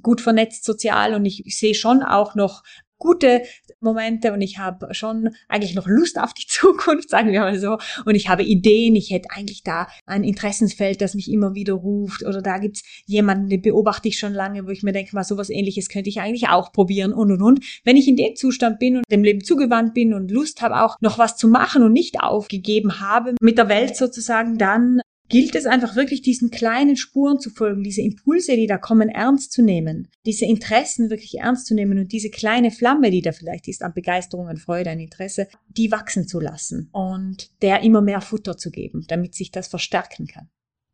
gut 0.02 0.20
vernetzt 0.20 0.64
sozial 0.64 1.14
und 1.14 1.24
ich, 1.24 1.46
ich 1.46 1.58
sehe 1.58 1.74
schon 1.74 2.02
auch 2.02 2.34
noch 2.34 2.62
gute 2.98 3.42
Momente 3.80 4.32
und 4.32 4.40
ich 4.40 4.58
habe 4.58 4.92
schon 4.94 5.30
eigentlich 5.48 5.74
noch 5.74 5.86
Lust 5.86 6.18
auf 6.18 6.34
die 6.34 6.46
Zukunft, 6.48 7.10
sagen 7.10 7.32
wir 7.32 7.40
mal 7.40 7.58
so. 7.58 7.78
Und 8.04 8.14
ich 8.14 8.28
habe 8.28 8.42
Ideen, 8.42 8.96
ich 8.96 9.10
hätte 9.10 9.28
eigentlich 9.30 9.62
da 9.62 9.88
ein 10.06 10.24
Interessensfeld, 10.24 11.00
das 11.00 11.14
mich 11.14 11.30
immer 11.30 11.54
wieder 11.54 11.74
ruft. 11.74 12.24
Oder 12.24 12.42
da 12.42 12.58
gibt's 12.58 12.82
jemanden, 13.06 13.48
den 13.48 13.62
beobachte 13.62 14.08
ich 14.08 14.18
schon 14.18 14.32
lange, 14.32 14.66
wo 14.66 14.70
ich 14.70 14.82
mir 14.82 14.92
denke, 14.92 15.14
mal 15.14 15.24
sowas 15.24 15.50
ähnliches 15.50 15.88
könnte 15.88 16.10
ich 16.10 16.20
eigentlich 16.20 16.48
auch 16.48 16.72
probieren 16.72 17.12
und 17.12 17.32
und 17.32 17.42
und. 17.42 17.64
Wenn 17.84 17.96
ich 17.96 18.08
in 18.08 18.16
dem 18.16 18.36
Zustand 18.36 18.78
bin 18.78 18.96
und 18.96 19.04
dem 19.10 19.24
Leben 19.24 19.42
zugewandt 19.42 19.94
bin 19.94 20.14
und 20.14 20.30
Lust 20.30 20.60
habe, 20.60 20.82
auch 20.82 20.96
noch 21.00 21.18
was 21.18 21.36
zu 21.36 21.48
machen 21.48 21.82
und 21.82 21.92
nicht 21.92 22.20
aufgegeben 22.20 23.00
habe 23.00 23.34
mit 23.40 23.58
der 23.58 23.68
Welt 23.68 23.96
sozusagen, 23.96 24.58
dann 24.58 25.00
gilt 25.28 25.54
es 25.54 25.66
einfach 25.66 25.96
wirklich 25.96 26.22
diesen 26.22 26.50
kleinen 26.50 26.96
Spuren 26.96 27.38
zu 27.38 27.50
folgen, 27.50 27.82
diese 27.82 28.02
Impulse, 28.02 28.56
die 28.56 28.66
da 28.66 28.78
kommen, 28.78 29.08
ernst 29.08 29.52
zu 29.52 29.62
nehmen, 29.62 30.08
diese 30.24 30.46
Interessen 30.46 31.10
wirklich 31.10 31.38
ernst 31.38 31.66
zu 31.66 31.74
nehmen 31.74 31.98
und 31.98 32.12
diese 32.12 32.30
kleine 32.30 32.70
Flamme, 32.70 33.10
die 33.10 33.22
da 33.22 33.32
vielleicht 33.32 33.68
ist, 33.68 33.82
an 33.82 33.94
Begeisterung, 33.94 34.48
an 34.48 34.56
Freude, 34.56 34.90
an 34.90 35.00
Interesse, 35.00 35.48
die 35.68 35.90
wachsen 35.90 36.26
zu 36.26 36.40
lassen 36.40 36.88
und 36.92 37.50
der 37.62 37.82
immer 37.82 38.00
mehr 38.00 38.20
Futter 38.20 38.56
zu 38.56 38.70
geben, 38.70 39.04
damit 39.08 39.34
sich 39.34 39.50
das 39.50 39.68
verstärken 39.68 40.26
kann. 40.26 40.48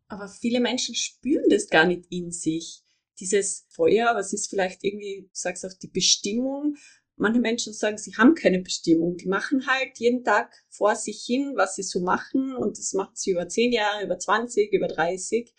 Aber 0.09 0.29
viele 0.29 0.61
Menschen 0.61 0.95
spüren 0.95 1.49
das 1.49 1.69
gar 1.69 1.87
nicht 1.87 2.05
in 2.11 2.31
sich. 2.31 2.83
Dieses 3.21 3.67
Feuer, 3.69 4.12
was 4.14 4.33
ist 4.33 4.50
vielleicht 4.50 4.83
irgendwie, 4.83 5.23
du 5.23 5.29
sagst 5.33 5.64
auch 5.64 5.73
die 5.81 5.88
Bestimmung, 5.88 6.76
Manche 7.16 7.40
Menschen 7.40 7.73
sagen, 7.73 7.97
sie 7.97 8.16
haben 8.16 8.35
keine 8.35 8.61
Bestimmung. 8.61 9.16
Die 9.16 9.28
machen 9.28 9.66
halt 9.66 9.99
jeden 9.99 10.25
Tag 10.25 10.52
vor 10.68 10.97
sich 10.97 11.23
hin, 11.25 11.52
was 11.54 11.76
sie 11.76 11.83
so 11.83 12.00
machen. 12.00 12.54
Und 12.54 12.78
das 12.78 12.92
macht 12.92 13.16
sie 13.16 13.30
über 13.30 13.49
zehn 13.49 13.73
Jahre, 13.73 14.04
über 14.04 14.18
20, 14.18 14.73
über 14.73 14.88
30. 14.88 15.52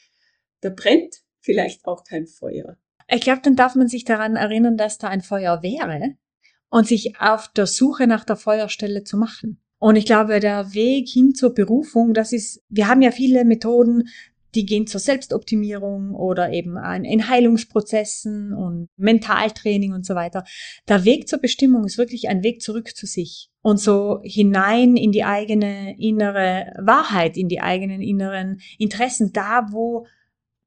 Da 0.62 0.70
brennt 0.70 1.24
vielleicht 1.40 1.86
auch 1.86 2.04
kein 2.04 2.28
Feuer. 2.28 2.78
Ich 3.08 3.22
glaube, 3.22 3.42
dann 3.44 3.56
darf 3.56 3.76
man 3.76 3.88
sich 3.88 4.04
daran 4.04 4.36
erinnern, 4.36 4.78
dass 4.78 4.98
da 4.98 5.08
ein 5.08 5.22
Feuer 5.22 5.62
wäre 5.62 6.16
und 6.70 6.88
sich 6.88 7.20
auf 7.20 7.48
der 7.50 7.68
Suche 7.68 8.08
nach 8.08 8.26
der 8.26 8.36
Feuerstelle 8.36 9.04
zu 9.04 9.16
machen. 9.16 9.62
Und 9.78 9.96
ich 9.96 10.06
glaube, 10.06 10.40
der 10.40 10.74
Weg 10.74 11.08
hin 11.08 11.36
zur 11.36 11.54
Berufung, 11.54 12.14
das 12.14 12.34
ist, 12.34 12.64
wir 12.70 12.88
haben 12.88 13.02
ja 13.02 13.12
viele 13.12 13.46
Methoden, 13.46 14.10
die 14.56 14.66
gehen 14.66 14.88
zur 14.88 15.00
Selbstoptimierung 15.00 16.16
oder 16.16 16.52
eben 16.52 16.78
in 17.04 17.30
Heilungsprozessen 17.30 18.54
und 18.54 18.90
Mentaltraining 18.98 19.94
und 19.94 20.06
so 20.06 20.16
weiter. 20.16 20.44
Der 20.88 21.06
Weg 21.06 21.28
zur 21.28 21.40
Bestimmung 21.40 21.86
ist 21.86 21.98
wirklich 21.98 22.30
ein 22.30 22.44
Weg 22.44 22.62
zurück 22.62 22.96
zu 22.96 23.06
sich 23.06 23.50
und 23.62 23.80
so 23.80 24.20
hinein 24.24 24.96
in 24.96 25.12
die 25.12 25.24
eigene 25.24 25.96
innere 26.00 26.74
Wahrheit, 26.82 27.38
in 27.38 27.50
die 27.50 27.62
eigenen 27.62 28.02
inneren 28.02 28.60
Interessen, 28.78 29.34
da 29.34 29.68
wo 29.72 30.06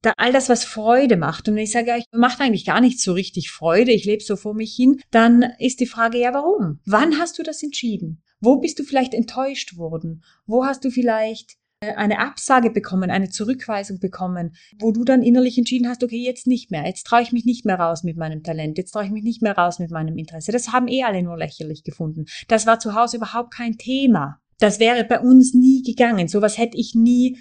da 0.02 0.12
all 0.16 0.32
das, 0.32 0.48
was 0.48 0.64
Freude 0.64 1.16
macht, 1.16 1.48
und 1.48 1.56
wenn 1.56 1.64
ich 1.64 1.72
sage, 1.72 1.92
ich 1.98 2.04
macht 2.12 2.40
eigentlich 2.40 2.64
gar 2.64 2.80
nicht 2.80 3.00
so 3.00 3.12
richtig 3.14 3.50
Freude, 3.50 3.90
ich 3.90 4.04
lebe 4.04 4.22
so 4.22 4.36
vor 4.36 4.54
mich 4.54 4.72
hin, 4.74 5.00
dann 5.10 5.44
ist 5.58 5.80
die 5.80 5.86
Frage, 5.86 6.18
ja, 6.18 6.32
warum? 6.32 6.78
Wann 6.84 7.18
hast 7.18 7.38
du 7.38 7.42
das 7.42 7.62
entschieden? 7.62 8.22
Wo 8.40 8.60
bist 8.60 8.78
du 8.78 8.84
vielleicht 8.84 9.12
enttäuscht 9.12 9.76
worden? 9.76 10.22
Wo 10.46 10.64
hast 10.64 10.84
du 10.84 10.90
vielleicht 10.90 11.57
eine 11.80 12.18
Absage 12.18 12.70
bekommen, 12.70 13.10
eine 13.10 13.28
Zurückweisung 13.28 14.00
bekommen, 14.00 14.56
wo 14.80 14.90
du 14.90 15.04
dann 15.04 15.22
innerlich 15.22 15.58
entschieden 15.58 15.88
hast, 15.88 16.02
okay, 16.02 16.22
jetzt 16.22 16.46
nicht 16.46 16.70
mehr, 16.70 16.84
jetzt 16.86 17.04
traue 17.06 17.22
ich 17.22 17.32
mich 17.32 17.44
nicht 17.44 17.64
mehr 17.64 17.78
raus 17.78 18.02
mit 18.02 18.16
meinem 18.16 18.42
Talent, 18.42 18.78
jetzt 18.78 18.90
traue 18.90 19.04
ich 19.04 19.10
mich 19.10 19.22
nicht 19.22 19.42
mehr 19.42 19.56
raus 19.56 19.78
mit 19.78 19.90
meinem 19.90 20.18
Interesse. 20.18 20.50
Das 20.50 20.72
haben 20.72 20.88
eh 20.88 21.04
alle 21.04 21.22
nur 21.22 21.36
lächerlich 21.36 21.84
gefunden. 21.84 22.26
Das 22.48 22.66
war 22.66 22.80
zu 22.80 22.94
Hause 22.94 23.18
überhaupt 23.18 23.54
kein 23.54 23.78
Thema. 23.78 24.40
Das 24.58 24.80
wäre 24.80 25.04
bei 25.04 25.20
uns 25.20 25.54
nie 25.54 25.82
gegangen. 25.82 26.26
Sowas 26.26 26.58
hätte 26.58 26.76
ich 26.76 26.94
nie, 26.96 27.38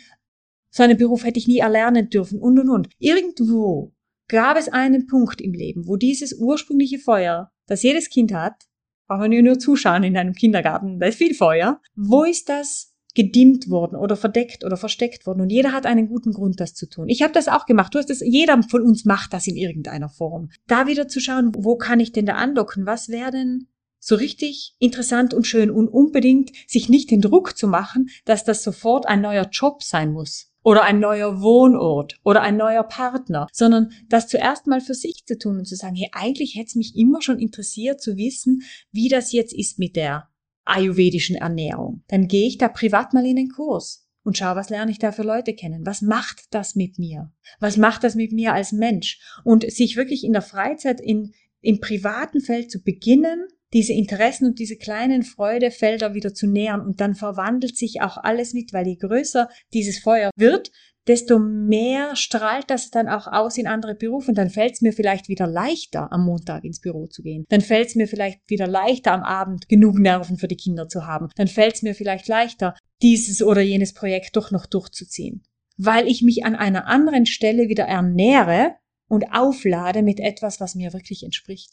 so 0.70 0.84
einen 0.84 0.98
Beruf 0.98 1.24
hätte 1.26 1.40
ich 1.40 1.48
nie 1.48 1.60
erlernen 1.60 2.10
dürfen 2.10 2.40
und 2.40 2.60
und 2.60 2.70
und. 2.70 2.90
Irgendwo 3.00 3.94
gab 4.28 4.58
es 4.58 4.70
einen 4.70 5.08
Punkt 5.08 5.42
im 5.42 5.54
Leben, 5.54 5.88
wo 5.88 5.96
dieses 5.96 6.34
ursprüngliche 6.34 7.00
Feuer, 7.00 7.52
das 7.66 7.82
jedes 7.82 8.10
Kind 8.10 8.34
hat, 8.34 8.66
braucht 9.08 9.22
man 9.22 9.32
nur 9.32 9.58
zuschauen 9.58 10.04
in 10.04 10.18
einem 10.18 10.34
Kindergarten, 10.34 11.00
da 11.00 11.08
ist 11.08 11.18
viel 11.18 11.34
Feuer. 11.34 11.82
Wo 11.96 12.24
ist 12.24 12.50
das 12.50 12.94
gedimmt 13.18 13.68
worden 13.72 13.96
oder 13.96 14.16
verdeckt 14.16 14.64
oder 14.64 14.78
versteckt 14.78 15.26
worden 15.26 15.42
und 15.42 15.50
jeder 15.50 15.72
hat 15.72 15.88
einen 15.88 16.08
guten 16.08 16.34
Grund, 16.34 16.60
das 16.60 16.76
zu 16.76 16.88
tun. 16.88 17.10
Ich 17.10 17.24
habe 17.24 17.34
das 17.34 17.48
auch 17.48 17.66
gemacht. 17.66 17.96
Du 17.96 17.98
hast 17.98 18.12
das, 18.12 18.20
jeder 18.20 18.62
von 18.62 18.84
uns 18.84 19.06
macht 19.06 19.34
das 19.34 19.48
in 19.48 19.56
irgendeiner 19.56 20.08
Form. 20.08 20.50
Da 20.68 20.86
wieder 20.86 21.08
zu 21.08 21.20
schauen, 21.20 21.52
wo 21.58 21.78
kann 21.78 22.00
ich 22.00 22.12
denn 22.12 22.28
da 22.28 22.36
andocken? 22.36 22.86
Was 22.86 23.10
wäre 23.10 23.32
denn 23.32 23.70
so 24.00 24.14
richtig 24.14 24.76
interessant 24.78 25.34
und 25.34 25.48
schön 25.48 25.72
und 25.72 25.88
unbedingt 25.88 26.52
sich 26.68 26.90
nicht 26.90 27.10
den 27.10 27.22
Druck 27.22 27.58
zu 27.58 27.68
machen, 27.68 28.10
dass 28.26 28.44
das 28.44 28.62
sofort 28.62 29.08
ein 29.08 29.22
neuer 29.22 29.50
Job 29.52 29.82
sein 29.82 30.12
muss 30.12 30.52
oder 30.62 30.84
ein 30.84 31.00
neuer 31.00 31.42
Wohnort 31.42 32.20
oder 32.24 32.44
ein 32.44 32.56
neuer 32.56 32.84
Partner, 32.84 33.48
sondern 33.52 33.94
das 34.10 34.28
zuerst 34.28 34.68
mal 34.68 34.80
für 34.80 34.94
sich 34.94 35.26
zu 35.26 35.40
tun 35.40 35.58
und 35.58 35.66
zu 35.66 35.76
sagen, 35.76 35.96
hey, 35.96 36.10
eigentlich 36.12 36.54
hätte 36.54 36.68
es 36.68 36.76
mich 36.76 36.96
immer 36.96 37.24
schon 37.24 37.40
interessiert 37.40 38.00
zu 38.00 38.16
wissen, 38.16 38.62
wie 38.92 39.10
das 39.10 39.32
jetzt 39.32 39.54
ist 39.54 39.80
mit 39.80 39.96
der 39.96 40.30
ayurvedischen 40.68 41.36
Ernährung. 41.36 42.04
Dann 42.08 42.28
gehe 42.28 42.48
ich 42.48 42.58
da 42.58 42.68
privat 42.68 43.14
mal 43.14 43.26
in 43.26 43.36
den 43.36 43.50
Kurs 43.50 44.08
und 44.24 44.38
schaue, 44.38 44.56
was 44.56 44.70
lerne 44.70 44.92
ich 44.92 45.00
da 45.00 45.12
für 45.12 45.24
Leute 45.24 45.54
kennen? 45.54 45.86
Was 45.86 46.02
macht 46.02 46.46
das 46.52 46.76
mit 46.76 47.00
mir? 47.00 47.32
Was 47.60 47.78
macht 47.78 48.04
das 48.04 48.16
mit 48.16 48.34
mir 48.34 48.54
als 48.54 48.74
Mensch? 48.74 49.20
Und 49.44 49.70
sich 49.72 49.96
wirklich 49.96 50.24
in 50.24 50.34
der 50.34 50.42
Freizeit 50.42 51.00
in, 51.00 51.34
im 51.62 51.80
privaten 51.80 52.42
Feld 52.42 52.70
zu 52.70 52.84
beginnen, 52.84 53.48
diese 53.74 53.94
Interessen 53.94 54.46
und 54.46 54.60
diese 54.60 54.78
kleinen 54.78 55.24
Freudefelder 55.24 56.14
wieder 56.14 56.34
zu 56.34 56.48
nähern 56.48 56.82
und 56.82 57.02
dann 57.02 57.16
verwandelt 57.16 57.78
sich 57.78 58.02
auch 58.02 58.18
alles 58.18 58.54
mit, 58.54 58.74
weil 58.74 58.88
je 58.88 58.96
größer 58.96 59.50
dieses 59.74 60.00
Feuer 60.00 60.32
wird, 60.36 60.72
desto 61.08 61.40
mehr 61.40 62.16
strahlt 62.16 62.70
das 62.70 62.90
dann 62.90 63.08
auch 63.08 63.28
aus 63.28 63.58
in 63.58 63.68
andere 63.68 63.96
Berufe. 63.96 64.30
Und 64.30 64.38
dann 64.38 64.50
fällt 64.50 64.74
es 64.74 64.82
mir 64.82 64.94
vielleicht 64.94 65.30
wieder 65.30 65.48
leichter, 65.48 66.12
am 66.12 66.26
Montag 66.26 66.64
ins 66.64 66.82
Büro 66.82 67.08
zu 67.08 67.24
gehen. 67.24 67.46
Dann 67.50 67.62
fällt 67.62 67.90
es 67.90 67.96
mir 67.96 68.08
vielleicht 68.08 68.42
wieder 68.48 68.68
leichter, 68.68 69.14
am 69.14 69.24
Abend 69.24 69.70
genug 69.70 69.98
Nerven 69.98 70.38
für 70.38 70.48
die 70.48 70.58
Kinder 70.58 70.88
zu 70.88 71.06
haben. 71.06 71.30
Dann 71.36 71.48
fällt 71.48 71.76
es 71.76 71.82
mir 71.82 71.96
vielleicht 71.96 72.28
leichter, 72.28 72.76
dieses 73.02 73.42
oder 73.42 73.62
jenes 73.62 73.94
Projekt 73.94 74.36
doch 74.36 74.52
noch 74.52 74.66
durchzuziehen. 74.66 75.44
Weil 75.78 76.08
ich 76.08 76.22
mich 76.22 76.44
an 76.44 76.56
einer 76.56 76.88
anderen 76.88 77.26
Stelle 77.26 77.70
wieder 77.70 77.86
ernähre 77.86 78.76
und 79.08 79.32
auflade 79.32 80.02
mit 80.02 80.20
etwas, 80.20 80.60
was 80.60 80.76
mir 80.76 80.94
wirklich 80.94 81.24
entspricht. 81.24 81.72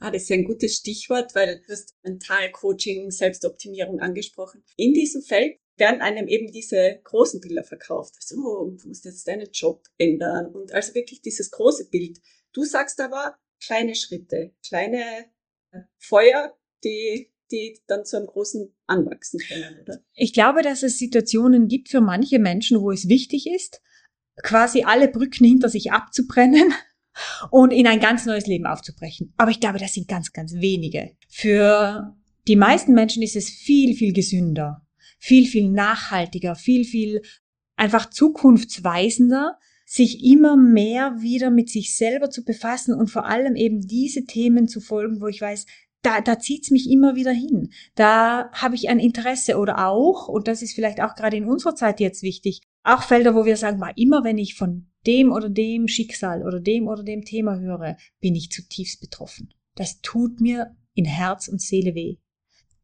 Ah, 0.00 0.10
das 0.10 0.24
ist 0.24 0.32
ein 0.32 0.44
gutes 0.44 0.74
Stichwort, 0.74 1.34
weil 1.34 1.60
du 1.60 1.72
hast 1.72 1.94
Mentalcoaching, 2.02 3.10
Selbstoptimierung 3.10 4.00
angesprochen. 4.00 4.62
In 4.76 4.92
diesem 4.92 5.22
Feld 5.22 5.56
werden 5.76 6.00
einem 6.00 6.28
eben 6.28 6.52
diese 6.52 7.00
großen 7.02 7.40
Bilder 7.40 7.64
verkauft. 7.64 8.14
Also, 8.16 8.36
oh, 8.36 8.70
du 8.70 8.88
musst 8.88 9.04
jetzt 9.04 9.26
deinen 9.26 9.48
Job 9.52 9.82
ändern 9.98 10.46
und 10.46 10.72
also 10.72 10.94
wirklich 10.94 11.20
dieses 11.20 11.50
große 11.50 11.88
Bild. 11.90 12.20
Du 12.52 12.64
sagst 12.64 13.00
aber 13.00 13.36
kleine 13.60 13.94
Schritte, 13.94 14.54
kleine 14.66 15.26
äh, 15.72 15.80
Feuer, 15.98 16.56
die 16.84 17.34
die 17.50 17.78
dann 17.86 18.04
zu 18.04 18.16
einem 18.16 18.26
großen 18.26 18.74
anwachsen 18.86 19.40
können, 19.40 19.80
oder? 19.82 20.00
Ich 20.14 20.32
glaube, 20.32 20.62
dass 20.62 20.82
es 20.82 20.98
Situationen 20.98 21.68
gibt 21.68 21.88
für 21.88 22.00
manche 22.00 22.38
Menschen, 22.38 22.80
wo 22.80 22.90
es 22.90 23.08
wichtig 23.08 23.46
ist, 23.46 23.80
quasi 24.42 24.82
alle 24.82 25.08
Brücken 25.08 25.44
hinter 25.44 25.68
sich 25.68 25.92
abzubrennen 25.92 26.72
und 27.50 27.70
in 27.70 27.86
ein 27.86 28.00
ganz 28.00 28.26
neues 28.26 28.46
Leben 28.46 28.66
aufzubrechen. 28.66 29.32
Aber 29.36 29.50
ich 29.50 29.60
glaube, 29.60 29.78
das 29.78 29.94
sind 29.94 30.08
ganz, 30.08 30.32
ganz 30.32 30.54
wenige. 30.54 31.16
Für 31.28 32.16
die 32.48 32.56
meisten 32.56 32.92
Menschen 32.92 33.22
ist 33.22 33.36
es 33.36 33.48
viel, 33.48 33.94
viel 33.94 34.12
gesünder, 34.12 34.83
viel, 35.24 35.46
viel 35.46 35.70
nachhaltiger, 35.70 36.54
viel, 36.54 36.84
viel 36.84 37.22
einfach 37.76 38.10
zukunftsweisender, 38.10 39.58
sich 39.86 40.22
immer 40.22 40.54
mehr 40.54 41.22
wieder 41.22 41.50
mit 41.50 41.70
sich 41.70 41.96
selber 41.96 42.28
zu 42.28 42.44
befassen 42.44 42.94
und 42.94 43.08
vor 43.08 43.24
allem 43.24 43.56
eben 43.56 43.80
diese 43.80 44.26
Themen 44.26 44.68
zu 44.68 44.80
folgen, 44.80 45.22
wo 45.22 45.26
ich 45.26 45.40
weiß, 45.40 45.64
da, 46.02 46.20
da 46.20 46.38
zieht's 46.38 46.70
mich 46.70 46.90
immer 46.90 47.16
wieder 47.16 47.32
hin. 47.32 47.70
Da 47.94 48.50
habe 48.52 48.74
ich 48.74 48.90
ein 48.90 48.98
Interesse 48.98 49.56
oder 49.56 49.88
auch, 49.88 50.28
und 50.28 50.46
das 50.46 50.60
ist 50.60 50.74
vielleicht 50.74 51.00
auch 51.00 51.14
gerade 51.14 51.38
in 51.38 51.48
unserer 51.48 51.74
Zeit 51.74 52.00
jetzt 52.00 52.22
wichtig, 52.22 52.60
auch 52.82 53.02
Felder, 53.02 53.34
wo 53.34 53.46
wir 53.46 53.56
sagen, 53.56 53.78
mal 53.78 53.94
immer 53.96 54.24
wenn 54.24 54.36
ich 54.36 54.54
von 54.54 54.90
dem 55.06 55.32
oder 55.32 55.48
dem 55.48 55.88
Schicksal 55.88 56.42
oder 56.46 56.60
dem 56.60 56.86
oder 56.86 57.02
dem 57.02 57.24
Thema 57.24 57.58
höre, 57.58 57.96
bin 58.20 58.34
ich 58.34 58.50
zutiefst 58.50 59.00
betroffen. 59.00 59.54
Das 59.74 60.02
tut 60.02 60.42
mir 60.42 60.76
in 60.92 61.06
Herz 61.06 61.48
und 61.48 61.62
Seele 61.62 61.94
weh. 61.94 62.18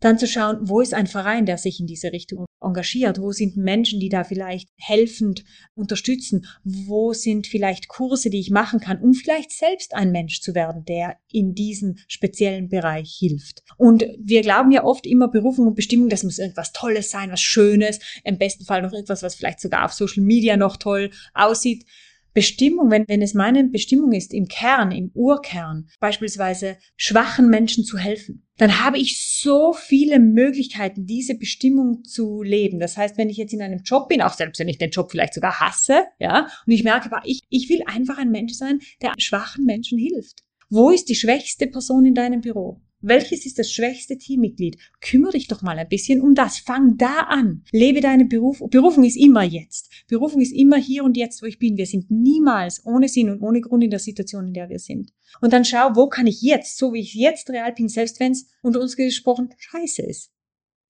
Dann 0.00 0.18
zu 0.18 0.26
schauen, 0.26 0.56
wo 0.62 0.80
ist 0.80 0.94
ein 0.94 1.06
Verein, 1.06 1.44
der 1.44 1.58
sich 1.58 1.78
in 1.78 1.86
diese 1.86 2.10
Richtung 2.12 2.46
engagiert? 2.62 3.20
Wo 3.20 3.32
sind 3.32 3.56
Menschen, 3.56 4.00
die 4.00 4.08
da 4.08 4.24
vielleicht 4.24 4.68
helfend 4.76 5.44
unterstützen? 5.74 6.46
Wo 6.64 7.12
sind 7.12 7.46
vielleicht 7.46 7.88
Kurse, 7.88 8.30
die 8.30 8.40
ich 8.40 8.50
machen 8.50 8.80
kann, 8.80 9.00
um 9.02 9.12
vielleicht 9.12 9.52
selbst 9.52 9.94
ein 9.94 10.10
Mensch 10.10 10.40
zu 10.40 10.54
werden, 10.54 10.84
der 10.86 11.16
in 11.30 11.54
diesem 11.54 11.96
speziellen 12.08 12.70
Bereich 12.70 13.14
hilft? 13.18 13.62
Und 13.76 14.04
wir 14.18 14.40
glauben 14.40 14.70
ja 14.70 14.84
oft 14.84 15.06
immer 15.06 15.28
Berufung 15.28 15.66
und 15.66 15.74
Bestimmung, 15.74 16.08
das 16.08 16.24
muss 16.24 16.38
irgendwas 16.38 16.72
Tolles 16.72 17.10
sein, 17.10 17.30
was 17.30 17.40
Schönes, 17.40 17.98
im 18.24 18.38
besten 18.38 18.64
Fall 18.64 18.82
noch 18.82 18.92
irgendwas, 18.92 19.22
was 19.22 19.34
vielleicht 19.34 19.60
sogar 19.60 19.84
auf 19.84 19.92
Social 19.92 20.24
Media 20.24 20.56
noch 20.56 20.78
toll 20.78 21.10
aussieht. 21.34 21.84
Bestimmung, 22.32 22.90
wenn, 22.90 23.04
wenn 23.08 23.22
es 23.22 23.34
meine 23.34 23.64
Bestimmung 23.64 24.12
ist, 24.12 24.32
im 24.32 24.46
Kern, 24.46 24.92
im 24.92 25.10
Urkern, 25.14 25.88
beispielsweise 25.98 26.76
schwachen 26.96 27.48
Menschen 27.48 27.84
zu 27.84 27.98
helfen, 27.98 28.46
dann 28.56 28.84
habe 28.84 28.98
ich 28.98 29.40
so 29.40 29.72
viele 29.72 30.20
Möglichkeiten, 30.20 31.06
diese 31.06 31.34
Bestimmung 31.34 32.04
zu 32.04 32.42
leben. 32.42 32.78
Das 32.78 32.96
heißt, 32.96 33.16
wenn 33.16 33.30
ich 33.30 33.36
jetzt 33.36 33.54
in 33.54 33.62
einem 33.62 33.80
Job 33.84 34.08
bin, 34.08 34.22
auch 34.22 34.34
selbst 34.34 34.58
wenn 34.60 34.68
ich 34.68 34.78
den 34.78 34.90
Job 34.90 35.10
vielleicht 35.10 35.34
sogar 35.34 35.60
hasse, 35.60 36.04
ja, 36.18 36.46
und 36.66 36.72
ich 36.72 36.84
merke, 36.84 37.10
ich, 37.24 37.40
ich 37.48 37.68
will 37.68 37.82
einfach 37.86 38.18
ein 38.18 38.30
Mensch 38.30 38.52
sein, 38.52 38.80
der 39.02 39.14
schwachen 39.18 39.64
Menschen 39.64 39.98
hilft. 39.98 40.42
Wo 40.68 40.90
ist 40.90 41.08
die 41.08 41.16
schwächste 41.16 41.66
Person 41.66 42.04
in 42.04 42.14
deinem 42.14 42.42
Büro? 42.42 42.80
Welches 43.02 43.46
ist 43.46 43.58
das 43.58 43.72
schwächste 43.72 44.18
Teammitglied? 44.18 44.76
Kümmere 45.00 45.32
dich 45.32 45.48
doch 45.48 45.62
mal 45.62 45.78
ein 45.78 45.88
bisschen 45.88 46.20
um 46.20 46.34
das. 46.34 46.58
Fang 46.58 46.98
da 46.98 47.20
an. 47.28 47.64
Lebe 47.72 48.02
deine 48.02 48.26
Berufung. 48.26 48.68
Berufung 48.68 49.04
ist 49.04 49.16
immer 49.16 49.42
jetzt. 49.42 49.90
Berufung 50.06 50.42
ist 50.42 50.52
immer 50.52 50.76
hier 50.76 51.04
und 51.04 51.16
jetzt, 51.16 51.40
wo 51.42 51.46
ich 51.46 51.58
bin. 51.58 51.78
Wir 51.78 51.86
sind 51.86 52.10
niemals 52.10 52.84
ohne 52.84 53.08
Sinn 53.08 53.30
und 53.30 53.40
ohne 53.40 53.62
Grund 53.62 53.84
in 53.84 53.90
der 53.90 54.00
Situation, 54.00 54.48
in 54.48 54.54
der 54.54 54.68
wir 54.68 54.78
sind. 54.78 55.12
Und 55.40 55.54
dann 55.54 55.64
schau, 55.64 55.96
wo 55.96 56.08
kann 56.08 56.26
ich 56.26 56.42
jetzt, 56.42 56.76
so 56.76 56.92
wie 56.92 57.00
ich 57.00 57.14
jetzt 57.14 57.48
real 57.48 57.72
bin, 57.72 57.88
selbst 57.88 58.20
wenn 58.20 58.32
es 58.32 58.46
unter 58.62 58.80
uns 58.80 58.96
gesprochen 58.96 59.48
scheiße 59.56 60.02
ist. 60.02 60.30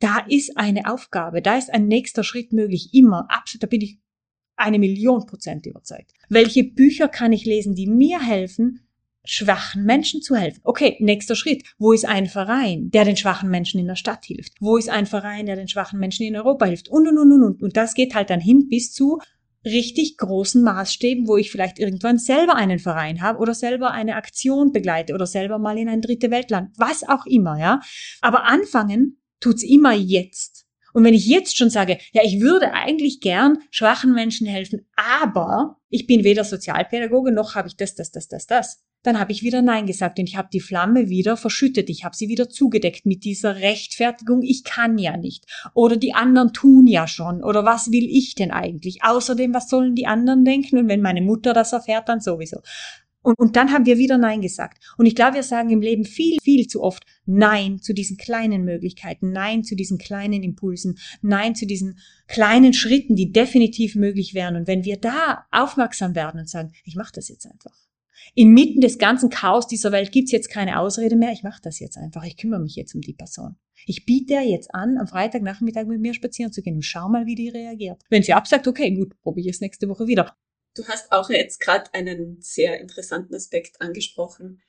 Da 0.01 0.19
ist 0.29 0.57
eine 0.57 0.93
Aufgabe, 0.93 1.43
da 1.43 1.59
ist 1.59 1.73
ein 1.73 1.87
nächster 1.87 2.25
Schritt 2.25 2.53
möglich. 2.53 2.93
Immer. 2.93 3.27
Absolut. 3.29 3.63
Da 3.63 3.67
bin 3.69 3.83
ich 3.83 4.01
eine 4.57 4.79
Million 4.79 5.27
Prozent 5.27 5.67
überzeugt. 5.67 6.13
Welche 6.29 6.65
Bücher 6.65 7.09
kann 7.09 7.33
ich 7.33 7.45
lesen, 7.45 7.75
die 7.75 7.87
mir 7.87 8.21
helfen, 8.21 8.81
schwachen 9.25 9.85
Menschen 9.85 10.23
zu 10.23 10.35
helfen. 10.35 10.61
Okay, 10.65 10.97
nächster 11.01 11.37
Schritt. 11.37 11.65
Wo 11.79 11.93
ist 11.93 12.07
ein 12.07 12.27
Verein, 12.27 12.91
der 12.91 13.05
den 13.05 13.17
schwachen 13.17 13.51
Menschen 13.51 13.81
in 13.81 13.87
der 13.87 13.97
Stadt 13.97 14.25
hilft? 14.25 14.55
Wo 14.61 14.77
ist 14.77 14.89
ein 14.89 15.07
Verein, 15.07 15.47
der 15.47 15.57
den 15.57 15.69
schwachen 15.69 15.99
Menschen 15.99 16.27
in 16.27 16.37
Europa 16.37 16.67
hilft? 16.67 16.89
Und, 16.89 17.07
und, 17.09 17.19
und, 17.19 17.33
und, 17.33 17.43
und. 17.43 17.63
Und 17.63 17.77
das 17.77 17.95
geht 17.95 18.15
halt 18.15 18.31
dann 18.31 18.41
hin 18.41 18.69
bis 18.69 18.93
zu 18.93 19.19
richtig 19.65 20.17
großen 20.17 20.63
Maßstäben, 20.63 21.29
wo 21.29 21.37
ich 21.37 21.51
vielleicht 21.51 21.79
irgendwann 21.79 22.19
selber 22.19 22.55
einen 22.55 22.79
Verein 22.79 23.21
habe 23.21 23.39
oder 23.39 23.55
selber 23.55 23.91
eine 23.91 24.17
Aktion 24.17 24.73
begleite 24.73 25.13
oder 25.15 25.27
selber 25.27 25.59
mal 25.59 25.79
in 25.79 25.89
ein 25.89 26.01
dritte 26.01 26.31
Weltland, 26.31 26.71
was 26.79 27.07
auch 27.07 27.27
immer, 27.27 27.59
ja. 27.59 27.81
Aber 28.23 28.45
anfangen 28.47 29.21
tut's 29.39 29.63
immer 29.63 29.93
jetzt. 29.93 30.67
Und 30.93 31.05
wenn 31.05 31.15
ich 31.15 31.27
jetzt 31.27 31.57
schon 31.57 31.71
sage, 31.71 31.99
ja, 32.13 32.23
ich 32.25 32.41
würde 32.41 32.73
eigentlich 32.73 33.21
gern 33.21 33.59
schwachen 33.71 34.13
Menschen 34.13 34.47
helfen, 34.47 34.89
aber 34.97 35.77
ich 35.89 36.07
bin 36.07 36.25
weder 36.25 36.45
Sozialpädagoge 36.45 37.33
noch 37.33 37.55
habe 37.55 37.69
ich 37.69 37.77
das, 37.77 37.95
das, 37.95 38.11
das, 38.11 38.29
das, 38.29 38.47
das, 38.47 38.83
dann 39.03 39.19
habe 39.19 39.33
ich 39.33 39.43
wieder 39.43 39.63
Nein 39.63 39.87
gesagt 39.87 40.19
und 40.19 40.29
ich 40.29 40.37
habe 40.37 40.49
die 40.53 40.61
Flamme 40.61 41.09
wieder 41.09 41.37
verschüttet. 41.37 41.89
Ich 41.89 42.05
habe 42.05 42.15
sie 42.15 42.29
wieder 42.29 42.49
zugedeckt 42.49 43.07
mit 43.07 43.25
dieser 43.25 43.57
Rechtfertigung, 43.57 44.43
ich 44.43 44.65
kann 44.65 44.99
ja 44.99 45.17
nicht. 45.17 45.47
Oder 45.75 45.97
die 45.97 46.15
anderen 46.15 46.53
tun 46.53 46.87
ja 46.87 47.07
schon. 47.07 47.43
Oder 47.43 47.65
was 47.65 47.91
will 47.91 48.07
ich 48.11 48.35
denn 48.35 48.51
eigentlich? 48.51 49.03
Außerdem, 49.03 49.55
was 49.55 49.69
sollen 49.69 49.95
die 49.95 50.07
anderen 50.07 50.45
denken? 50.45 50.79
Und 50.79 50.89
wenn 50.89 51.01
meine 51.01 51.23
Mutter 51.23 51.55
das 51.55 51.73
erfährt, 51.73 52.09
dann 52.09 52.21
sowieso. 52.21 52.61
Und, 53.23 53.39
und 53.39 53.57
dann 53.57 53.71
haben 53.71 53.87
wir 53.87 53.99
wieder 53.99 54.17
Nein 54.19 54.41
gesagt. 54.41 54.83
Und 54.97 55.07
ich 55.07 55.15
glaube, 55.15 55.35
wir 55.35 55.43
sagen 55.43 55.71
im 55.71 55.83
Leben 55.83 56.05
viel, 56.05 56.39
viel 56.43 56.67
zu 56.67 56.83
oft 56.83 57.05
Nein 57.27 57.81
zu 57.81 57.93
diesen 57.93 58.17
kleinen 58.17 58.65
Möglichkeiten, 58.65 59.33
Nein 59.33 59.63
zu 59.63 59.77
diesen 59.77 59.99
kleinen 59.99 60.43
Impulsen, 60.43 60.99
Nein 61.21 61.55
zu 61.55 61.67
diesen 61.67 61.99
kleinen 62.29 62.73
Schritten, 62.73 63.17
die 63.17 63.33
definitiv 63.33 63.95
möglich 63.95 64.33
wären. 64.35 64.57
Und 64.57 64.67
wenn 64.67 64.85
wir 64.85 64.97
da 64.97 65.47
aufmerksam 65.51 66.15
werden 66.15 66.41
und 66.41 66.49
sagen, 66.49 66.73
ich 66.85 66.97
mache 66.97 67.13
das 67.15 67.29
jetzt 67.29 67.47
einfach. 67.47 67.90
Inmitten 68.35 68.81
des 68.81 68.99
ganzen 68.99 69.31
Chaos 69.31 69.67
dieser 69.67 69.93
Welt 69.93 70.13
gibt's 70.13 70.33
jetzt 70.33 70.51
keine 70.51 70.79
Ausrede 70.79 71.17
mehr, 71.17 71.33
ich 71.33 71.43
mache 71.43 71.61
das 71.63 71.79
jetzt 71.79 71.97
einfach, 71.97 72.25
ich 72.25 72.37
kümmere 72.37 72.61
mich 72.61 72.77
jetzt 72.77 72.95
um 72.95 73.01
die 73.01 73.15
Person. 73.15 73.57
Ich 73.87 74.05
biete 74.05 74.35
ihr 74.35 74.43
jetzt 74.43 74.75
an, 74.75 74.99
am 74.99 75.07
Freitagnachmittag 75.07 75.87
mit 75.87 76.01
mir 76.01 76.15
spazieren 76.15 76.53
zu 76.53 76.63
gehen 76.63 76.77
und 76.77 76.83
schau 76.83 77.09
mal, 77.09 77.27
wie 77.27 77.35
die 77.35 77.49
reagiert. 77.49 78.03
Wenn 78.11 78.23
sie 78.23 78.35
absagt, 78.35 78.69
okay, 78.69 78.91
gut, 78.93 79.19
probiere 79.23 79.49
ich 79.49 79.57
es 79.57 79.61
nächste 79.61 79.89
Woche 79.89 80.07
wieder. 80.07 80.37
Du 80.77 80.87
hast 80.87 81.11
auch 81.11 81.31
jetzt 81.31 81.59
gerade 81.61 81.93
einen 81.95 82.41
sehr 82.41 82.81
interessanten 82.81 83.35
Aspekt 83.35 83.81
angesprochen, 83.81 84.63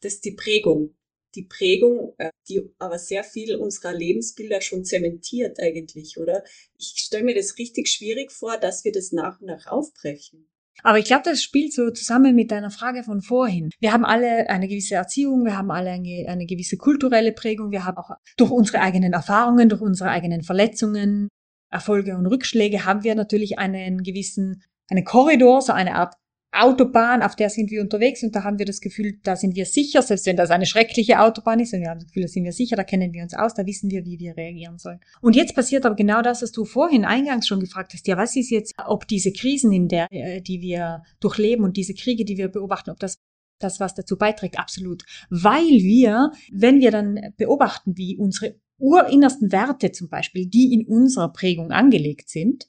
das 0.00 0.14
ist 0.14 0.24
die 0.24 0.32
Prägung. 0.32 0.94
Die 1.34 1.44
Prägung, 1.44 2.14
äh, 2.18 2.30
die 2.48 2.62
aber 2.78 2.98
sehr 2.98 3.24
viel 3.24 3.56
unserer 3.56 3.92
Lebensbilder 3.92 4.60
schon 4.60 4.84
zementiert 4.84 5.60
eigentlich, 5.60 6.18
oder? 6.18 6.44
Ich 6.78 6.94
stelle 6.96 7.24
mir 7.24 7.34
das 7.34 7.58
richtig 7.58 7.88
schwierig 7.88 8.32
vor, 8.32 8.56
dass 8.58 8.84
wir 8.84 8.92
das 8.92 9.12
nach 9.12 9.40
und 9.40 9.46
nach 9.46 9.66
aufbrechen. 9.66 10.48
Aber 10.82 10.98
ich 10.98 11.06
glaube, 11.06 11.22
das 11.24 11.42
spielt 11.42 11.72
so 11.72 11.90
zusammen 11.90 12.34
mit 12.34 12.50
deiner 12.50 12.70
Frage 12.70 13.02
von 13.02 13.22
vorhin. 13.22 13.70
Wir 13.80 13.92
haben 13.92 14.04
alle 14.04 14.48
eine 14.48 14.68
gewisse 14.68 14.94
Erziehung, 14.94 15.44
wir 15.44 15.56
haben 15.56 15.70
alle 15.70 15.90
eine, 15.90 16.26
eine, 16.28 16.46
gewisse 16.46 16.76
kulturelle 16.76 17.32
Prägung, 17.32 17.70
wir 17.70 17.84
haben 17.84 17.96
auch 17.96 18.10
durch 18.36 18.50
unsere 18.50 18.80
eigenen 18.80 19.12
Erfahrungen, 19.12 19.68
durch 19.68 19.80
unsere 19.80 20.10
eigenen 20.10 20.42
Verletzungen, 20.42 21.28
Erfolge 21.70 22.16
und 22.16 22.26
Rückschläge 22.26 22.84
haben 22.84 23.02
wir 23.02 23.14
natürlich 23.14 23.58
einen 23.58 24.02
gewissen 24.02 24.62
eine 24.88 25.04
Korridor, 25.04 25.62
so 25.62 25.72
eine 25.72 25.96
Art 25.96 26.14
Autobahn, 26.62 27.22
auf 27.22 27.36
der 27.36 27.50
sind 27.50 27.70
wir 27.70 27.82
unterwegs 27.82 28.22
und 28.22 28.34
da 28.34 28.44
haben 28.44 28.58
wir 28.58 28.66
das 28.66 28.80
Gefühl, 28.80 29.18
da 29.22 29.36
sind 29.36 29.56
wir 29.56 29.66
sicher, 29.66 30.02
selbst 30.02 30.26
wenn 30.26 30.36
das 30.36 30.50
eine 30.50 30.66
schreckliche 30.66 31.20
Autobahn 31.20 31.60
ist 31.60 31.72
und 31.72 31.80
wir 31.80 31.90
haben 31.90 32.00
das 32.00 32.08
Gefühl, 32.08 32.22
da 32.22 32.28
sind 32.28 32.44
wir 32.44 32.52
sicher, 32.52 32.76
da 32.76 32.84
kennen 32.84 33.12
wir 33.12 33.22
uns 33.22 33.34
aus, 33.34 33.54
da 33.54 33.66
wissen 33.66 33.90
wir, 33.90 34.04
wie 34.04 34.18
wir 34.18 34.36
reagieren 34.36 34.78
sollen. 34.78 35.00
Und 35.20 35.36
jetzt 35.36 35.54
passiert 35.54 35.86
aber 35.86 35.94
genau 35.94 36.22
das, 36.22 36.42
was 36.42 36.52
du 36.52 36.64
vorhin 36.64 37.04
eingangs 37.04 37.46
schon 37.46 37.60
gefragt 37.60 37.92
hast. 37.94 38.06
Ja, 38.06 38.16
was 38.16 38.36
ist 38.36 38.50
jetzt, 38.50 38.74
ob 38.86 39.06
diese 39.08 39.32
Krisen, 39.32 39.72
in 39.72 39.88
der, 39.88 40.06
äh, 40.10 40.40
die 40.40 40.60
wir 40.60 41.02
durchleben 41.20 41.64
und 41.64 41.76
diese 41.76 41.94
Kriege, 41.94 42.24
die 42.24 42.36
wir 42.36 42.48
beobachten, 42.48 42.90
ob 42.90 43.00
das 43.00 43.18
das, 43.58 43.80
was 43.80 43.94
dazu 43.94 44.18
beiträgt, 44.18 44.58
absolut. 44.58 45.04
Weil 45.30 45.64
wir, 45.64 46.32
wenn 46.52 46.80
wir 46.80 46.90
dann 46.90 47.32
beobachten, 47.38 47.96
wie 47.96 48.16
unsere 48.18 48.60
urinnersten 48.78 49.52
Werte 49.52 49.92
zum 49.92 50.08
Beispiel, 50.08 50.46
die 50.46 50.74
in 50.74 50.86
unserer 50.86 51.32
Prägung 51.32 51.70
angelegt 51.70 52.28
sind, 52.28 52.68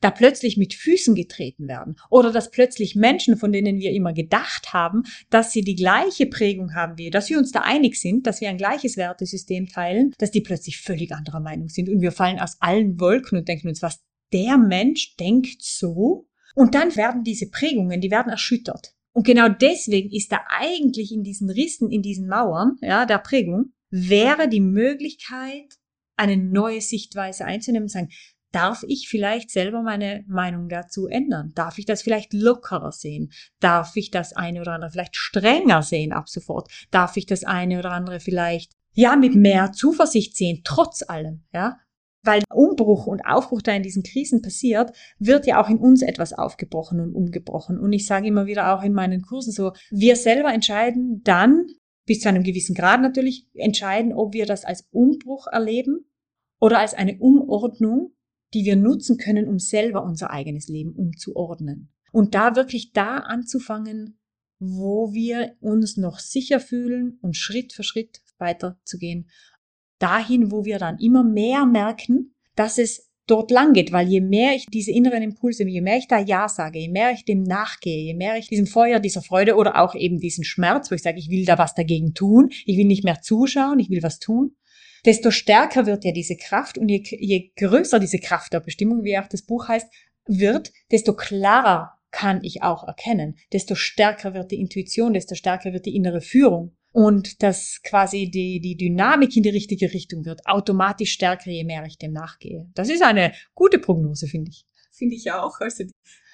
da 0.00 0.10
plötzlich 0.10 0.56
mit 0.56 0.74
Füßen 0.74 1.14
getreten 1.14 1.68
werden 1.68 1.96
oder 2.10 2.32
dass 2.32 2.50
plötzlich 2.50 2.94
Menschen, 2.94 3.36
von 3.36 3.52
denen 3.52 3.78
wir 3.78 3.92
immer 3.92 4.12
gedacht 4.12 4.72
haben, 4.72 5.02
dass 5.30 5.52
sie 5.52 5.62
die 5.62 5.76
gleiche 5.76 6.26
Prägung 6.26 6.74
haben 6.74 6.98
wie, 6.98 7.10
dass 7.10 7.30
wir 7.30 7.38
uns 7.38 7.52
da 7.52 7.60
einig 7.60 8.00
sind, 8.00 8.26
dass 8.26 8.40
wir 8.40 8.48
ein 8.48 8.58
gleiches 8.58 8.96
Wertesystem 8.96 9.68
teilen, 9.68 10.12
dass 10.18 10.30
die 10.30 10.40
plötzlich 10.40 10.80
völlig 10.80 11.12
anderer 11.12 11.40
Meinung 11.40 11.68
sind 11.68 11.88
und 11.88 12.00
wir 12.00 12.12
fallen 12.12 12.38
aus 12.38 12.56
allen 12.60 13.00
Wolken 13.00 13.38
und 13.38 13.48
denken 13.48 13.68
uns, 13.68 13.82
was 13.82 14.02
der 14.32 14.58
Mensch 14.58 15.16
denkt 15.16 15.62
so 15.62 16.28
und 16.54 16.74
dann 16.74 16.94
werden 16.96 17.24
diese 17.24 17.50
Prägungen, 17.50 18.00
die 18.00 18.10
werden 18.10 18.30
erschüttert. 18.30 18.94
Und 19.12 19.26
genau 19.26 19.48
deswegen 19.48 20.10
ist 20.10 20.32
da 20.32 20.40
eigentlich 20.48 21.12
in 21.12 21.22
diesen 21.22 21.48
Rissen, 21.50 21.90
in 21.90 22.02
diesen 22.02 22.28
Mauern, 22.28 22.76
ja, 22.80 23.06
der 23.06 23.18
Prägung, 23.18 23.72
wäre 23.90 24.48
die 24.48 24.60
Möglichkeit, 24.60 25.78
eine 26.16 26.36
neue 26.36 26.80
Sichtweise 26.80 27.44
einzunehmen 27.44 27.84
und 27.84 27.90
sagen, 27.90 28.08
Darf 28.54 28.84
ich 28.86 29.08
vielleicht 29.08 29.50
selber 29.50 29.82
meine 29.82 30.22
Meinung 30.28 30.68
dazu 30.68 31.08
ändern? 31.08 31.50
Darf 31.56 31.78
ich 31.78 31.86
das 31.86 32.02
vielleicht 32.02 32.32
lockerer 32.32 32.92
sehen? 32.92 33.32
Darf 33.58 33.96
ich 33.96 34.12
das 34.12 34.32
eine 34.32 34.60
oder 34.60 34.74
andere 34.74 34.92
vielleicht 34.92 35.16
strenger 35.16 35.82
sehen 35.82 36.12
ab 36.12 36.28
sofort? 36.28 36.70
Darf 36.92 37.16
ich 37.16 37.26
das 37.26 37.42
eine 37.42 37.80
oder 37.80 37.90
andere 37.90 38.20
vielleicht 38.20 38.74
ja 38.92 39.16
mit 39.16 39.34
mehr 39.34 39.72
Zuversicht 39.72 40.36
sehen, 40.36 40.60
trotz 40.62 41.02
allem, 41.02 41.42
ja? 41.52 41.78
Weil 42.22 42.44
Umbruch 42.48 43.08
und 43.08 43.26
Aufbruch 43.26 43.60
da 43.60 43.72
in 43.72 43.82
diesen 43.82 44.04
Krisen 44.04 44.40
passiert, 44.40 44.92
wird 45.18 45.46
ja 45.46 45.60
auch 45.60 45.68
in 45.68 45.78
uns 45.78 46.02
etwas 46.02 46.32
aufgebrochen 46.32 47.00
und 47.00 47.12
umgebrochen. 47.12 47.80
Und 47.80 47.92
ich 47.92 48.06
sage 48.06 48.28
immer 48.28 48.46
wieder 48.46 48.72
auch 48.72 48.84
in 48.84 48.92
meinen 48.92 49.22
Kursen 49.22 49.52
so, 49.52 49.72
wir 49.90 50.14
selber 50.14 50.54
entscheiden 50.54 51.22
dann, 51.24 51.66
bis 52.06 52.20
zu 52.20 52.28
einem 52.28 52.44
gewissen 52.44 52.76
Grad 52.76 53.02
natürlich, 53.02 53.48
entscheiden, 53.52 54.12
ob 54.14 54.32
wir 54.32 54.46
das 54.46 54.64
als 54.64 54.86
Umbruch 54.92 55.48
erleben 55.48 56.06
oder 56.60 56.78
als 56.78 56.94
eine 56.94 57.18
Umordnung 57.18 58.13
die 58.54 58.64
wir 58.64 58.76
nutzen 58.76 59.18
können, 59.18 59.48
um 59.48 59.58
selber 59.58 60.04
unser 60.04 60.30
eigenes 60.30 60.68
Leben 60.68 60.92
umzuordnen. 60.92 61.92
Und 62.12 62.34
da 62.34 62.56
wirklich 62.56 62.92
da 62.92 63.18
anzufangen, 63.18 64.18
wo 64.58 65.12
wir 65.12 65.56
uns 65.60 65.96
noch 65.96 66.20
sicher 66.20 66.60
fühlen 66.60 67.18
und 67.20 67.36
Schritt 67.36 67.72
für 67.72 67.82
Schritt 67.82 68.22
weiterzugehen. 68.38 69.28
Dahin, 69.98 70.50
wo 70.50 70.64
wir 70.64 70.78
dann 70.78 70.98
immer 70.98 71.24
mehr 71.24 71.66
merken, 71.66 72.34
dass 72.54 72.78
es 72.78 73.10
dort 73.26 73.50
lang 73.50 73.72
geht, 73.72 73.90
weil 73.90 74.08
je 74.08 74.20
mehr 74.20 74.54
ich 74.54 74.66
diese 74.66 74.92
inneren 74.92 75.22
Impulse, 75.22 75.64
je 75.64 75.80
mehr 75.80 75.96
ich 75.96 76.08
da 76.08 76.18
Ja 76.18 76.48
sage, 76.48 76.78
je 76.78 76.88
mehr 76.88 77.12
ich 77.12 77.24
dem 77.24 77.42
nachgehe, 77.42 78.04
je 78.04 78.14
mehr 78.14 78.36
ich 78.36 78.48
diesem 78.48 78.66
Feuer, 78.66 79.00
dieser 79.00 79.22
Freude 79.22 79.56
oder 79.56 79.80
auch 79.80 79.94
eben 79.94 80.18
diesen 80.18 80.44
Schmerz, 80.44 80.90
wo 80.90 80.94
ich 80.94 81.02
sage, 81.02 81.18
ich 81.18 81.30
will 81.30 81.44
da 81.44 81.58
was 81.58 81.74
dagegen 81.74 82.12
tun, 82.12 82.50
ich 82.66 82.76
will 82.76 82.86
nicht 82.86 83.04
mehr 83.04 83.22
zuschauen, 83.22 83.78
ich 83.78 83.88
will 83.88 84.02
was 84.02 84.18
tun, 84.18 84.56
desto 85.04 85.30
stärker 85.30 85.86
wird 85.86 86.04
ja 86.04 86.12
diese 86.12 86.36
Kraft 86.36 86.78
und 86.78 86.88
je, 86.88 87.02
je 87.10 87.50
größer 87.56 87.98
diese 87.98 88.18
Kraft 88.18 88.52
der 88.52 88.60
Bestimmung, 88.60 89.04
wie 89.04 89.18
auch 89.18 89.28
das 89.28 89.42
Buch 89.42 89.68
heißt, 89.68 89.88
wird, 90.26 90.72
desto 90.90 91.14
klarer 91.14 91.98
kann 92.10 92.42
ich 92.44 92.62
auch 92.62 92.86
erkennen, 92.86 93.36
desto 93.52 93.74
stärker 93.74 94.34
wird 94.34 94.52
die 94.52 94.60
Intuition, 94.60 95.12
desto 95.12 95.34
stärker 95.34 95.72
wird 95.72 95.86
die 95.86 95.96
innere 95.96 96.20
Führung 96.20 96.76
und 96.92 97.42
dass 97.42 97.80
quasi 97.82 98.30
die, 98.30 98.60
die 98.60 98.76
Dynamik 98.76 99.36
in 99.36 99.42
die 99.42 99.50
richtige 99.50 99.92
Richtung 99.92 100.24
wird, 100.24 100.46
automatisch 100.46 101.12
stärker, 101.12 101.50
je 101.50 101.64
mehr 101.64 101.84
ich 101.86 101.98
dem 101.98 102.12
nachgehe. 102.12 102.70
Das 102.74 102.88
ist 102.88 103.02
eine 103.02 103.32
gute 103.54 103.80
Prognose, 103.80 104.28
finde 104.28 104.52
ich. 104.52 104.64
Finde 104.92 105.16
ich 105.16 105.32
auch. 105.32 105.58
Also 105.58 105.84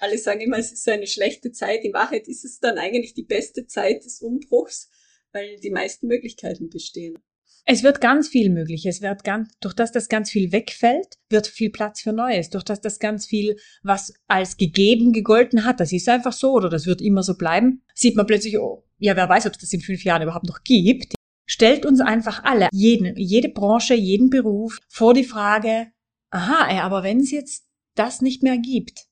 alle 0.01 0.19
sagen 0.19 0.43
immer, 0.43 0.59
es 0.59 0.71
ist 0.71 0.87
eine 0.87 1.07
schlechte 1.07 1.51
Zeit. 1.51 1.83
In 1.83 1.95
Wahrheit 1.95 2.29
ist 2.29 2.45
es 2.45 2.61
dann 2.61 2.77
eigentlich 2.77 3.15
die 3.15 3.25
beste 3.25 3.67
Zeit 3.67 4.05
des 4.05 4.21
Umbruchs, 4.21 4.91
weil 5.33 5.59
die 5.61 5.71
meisten 5.71 6.09
Möglichkeiten 6.09 6.69
bestehen. 6.69 7.19
Es 7.65 7.83
wird 7.83 8.01
ganz 8.01 8.29
viel 8.29 8.51
möglich. 8.51 8.87
Es 8.87 9.01
wird 9.03 9.25
ganz, 9.25 9.51
durch 9.61 9.75
das 9.75 9.93
das 9.93 10.09
ganz 10.09 10.31
viel 10.31 10.53
wegfällt, 10.53 11.19
wird 11.29 11.47
viel 11.47 11.71
Platz 11.71 12.01
für 12.01 12.13
Neues. 12.13 12.51
Durch 12.51 12.65
das 12.65 12.81
das 12.81 12.99
ganz 12.99 13.27
viel, 13.27 13.57
was 13.83 14.13
als 14.27 14.57
gegeben 14.57 15.13
gegolten 15.13 15.65
hat, 15.65 15.81
das 15.81 15.93
ist 15.93 16.09
einfach 16.09 16.33
so 16.33 16.53
oder 16.53 16.69
das 16.69 16.87
wird 16.87 17.01
immer 17.01 17.23
so 17.23 17.37
bleiben, 17.37 17.83
sieht 17.95 18.17
man 18.17 18.27
plötzlich, 18.27 18.59
oh, 18.59 18.85
ja, 18.99 19.17
wer 19.17 19.29
weiß, 19.29 19.47
ob 19.47 19.53
es 19.53 19.59
das 19.59 19.73
in 19.73 19.81
fünf 19.81 20.05
Jahren 20.05 20.23
überhaupt 20.23 20.47
noch 20.47 20.63
gibt. 20.63 21.15
Stellt 21.47 21.85
uns 21.85 22.01
einfach 22.01 22.45
alle, 22.45 22.69
jeden, 22.73 23.17
jede 23.17 23.49
Branche, 23.49 23.95
jeden 23.95 24.31
Beruf 24.31 24.79
vor 24.89 25.15
die 25.15 25.25
Frage, 25.25 25.89
aha, 26.31 26.81
aber 26.83 27.03
wenn 27.03 27.21
es 27.21 27.31
jetzt 27.31 27.67
das 27.95 28.21
nicht 28.21 28.43
mehr 28.43 28.59
gibt, 28.59 29.07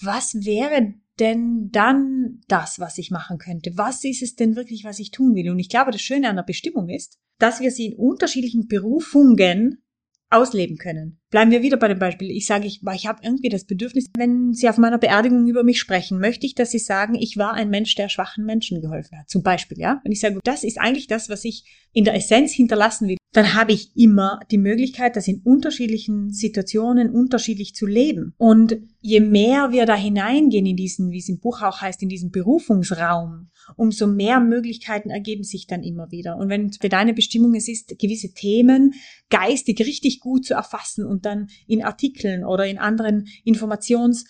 was 0.00 0.34
wäre 0.34 0.94
denn 1.22 1.70
dann 1.70 2.40
das, 2.48 2.80
was 2.80 2.98
ich 2.98 3.12
machen 3.12 3.38
könnte? 3.38 3.72
Was 3.76 4.02
ist 4.02 4.22
es 4.22 4.34
denn 4.34 4.56
wirklich, 4.56 4.82
was 4.82 4.98
ich 4.98 5.12
tun 5.12 5.36
will? 5.36 5.50
Und 5.50 5.60
ich 5.60 5.68
glaube, 5.68 5.92
das 5.92 6.02
Schöne 6.02 6.28
an 6.28 6.34
der 6.36 6.42
Bestimmung 6.42 6.88
ist, 6.88 7.18
dass 7.38 7.60
wir 7.60 7.70
sie 7.70 7.86
in 7.86 7.94
unterschiedlichen 7.94 8.66
Berufungen 8.66 9.84
ausleben 10.30 10.78
können. 10.78 11.20
Bleiben 11.30 11.50
wir 11.52 11.62
wieder 11.62 11.76
bei 11.76 11.88
dem 11.88 11.98
Beispiel. 11.98 12.30
Ich 12.30 12.46
sage, 12.46 12.66
ich, 12.66 12.80
ich 12.94 13.06
habe 13.06 13.20
irgendwie 13.22 13.50
das 13.50 13.64
Bedürfnis, 13.64 14.06
wenn 14.16 14.52
Sie 14.52 14.68
auf 14.68 14.78
meiner 14.78 14.98
Beerdigung 14.98 15.46
über 15.46 15.62
mich 15.62 15.78
sprechen, 15.78 16.18
möchte 16.18 16.46
ich, 16.46 16.54
dass 16.54 16.70
Sie 16.70 16.78
sagen, 16.78 17.14
ich 17.14 17.36
war 17.36 17.52
ein 17.52 17.70
Mensch, 17.70 17.94
der 17.94 18.08
schwachen 18.08 18.44
Menschen 18.44 18.80
geholfen 18.80 19.18
hat. 19.18 19.28
Zum 19.28 19.42
Beispiel, 19.42 19.78
ja. 19.78 20.00
Wenn 20.02 20.12
ich 20.12 20.20
sage, 20.20 20.40
das 20.42 20.64
ist 20.64 20.80
eigentlich 20.80 21.06
das, 21.06 21.28
was 21.28 21.44
ich 21.44 21.64
in 21.92 22.04
der 22.04 22.14
Essenz 22.14 22.52
hinterlassen 22.52 23.08
will, 23.08 23.18
dann 23.32 23.54
habe 23.54 23.72
ich 23.72 23.96
immer 23.96 24.40
die 24.50 24.58
Möglichkeit, 24.58 25.16
das 25.16 25.26
in 25.26 25.40
unterschiedlichen 25.42 26.30
Situationen 26.30 27.10
unterschiedlich 27.10 27.74
zu 27.74 27.86
leben. 27.86 28.34
Und 28.36 28.76
je 29.00 29.20
mehr 29.20 29.72
wir 29.72 29.86
da 29.86 29.94
hineingehen 29.94 30.66
in 30.66 30.76
diesen, 30.76 31.10
wie 31.10 31.18
es 31.18 31.30
im 31.30 31.40
Buch 31.40 31.62
auch 31.62 31.80
heißt, 31.80 32.02
in 32.02 32.10
diesen 32.10 32.30
Berufungsraum, 32.30 33.48
umso 33.76 34.06
mehr 34.06 34.38
Möglichkeiten 34.38 35.08
ergeben 35.08 35.44
sich 35.44 35.66
dann 35.66 35.82
immer 35.82 36.10
wieder. 36.10 36.36
Und 36.36 36.50
wenn 36.50 36.72
für 36.72 36.90
deine 36.90 37.14
Bestimmung 37.14 37.54
es 37.54 37.68
ist, 37.68 37.98
gewisse 37.98 38.34
Themen 38.34 38.92
geistig 39.30 39.80
richtig 39.80 40.20
gut 40.20 40.44
zu 40.44 40.52
erfassen 40.52 41.06
und 41.06 41.24
dann 41.24 41.48
in 41.66 41.82
Artikeln 41.82 42.44
oder 42.44 42.66
in 42.66 42.78
anderen 42.78 43.28
Informations 43.44 44.26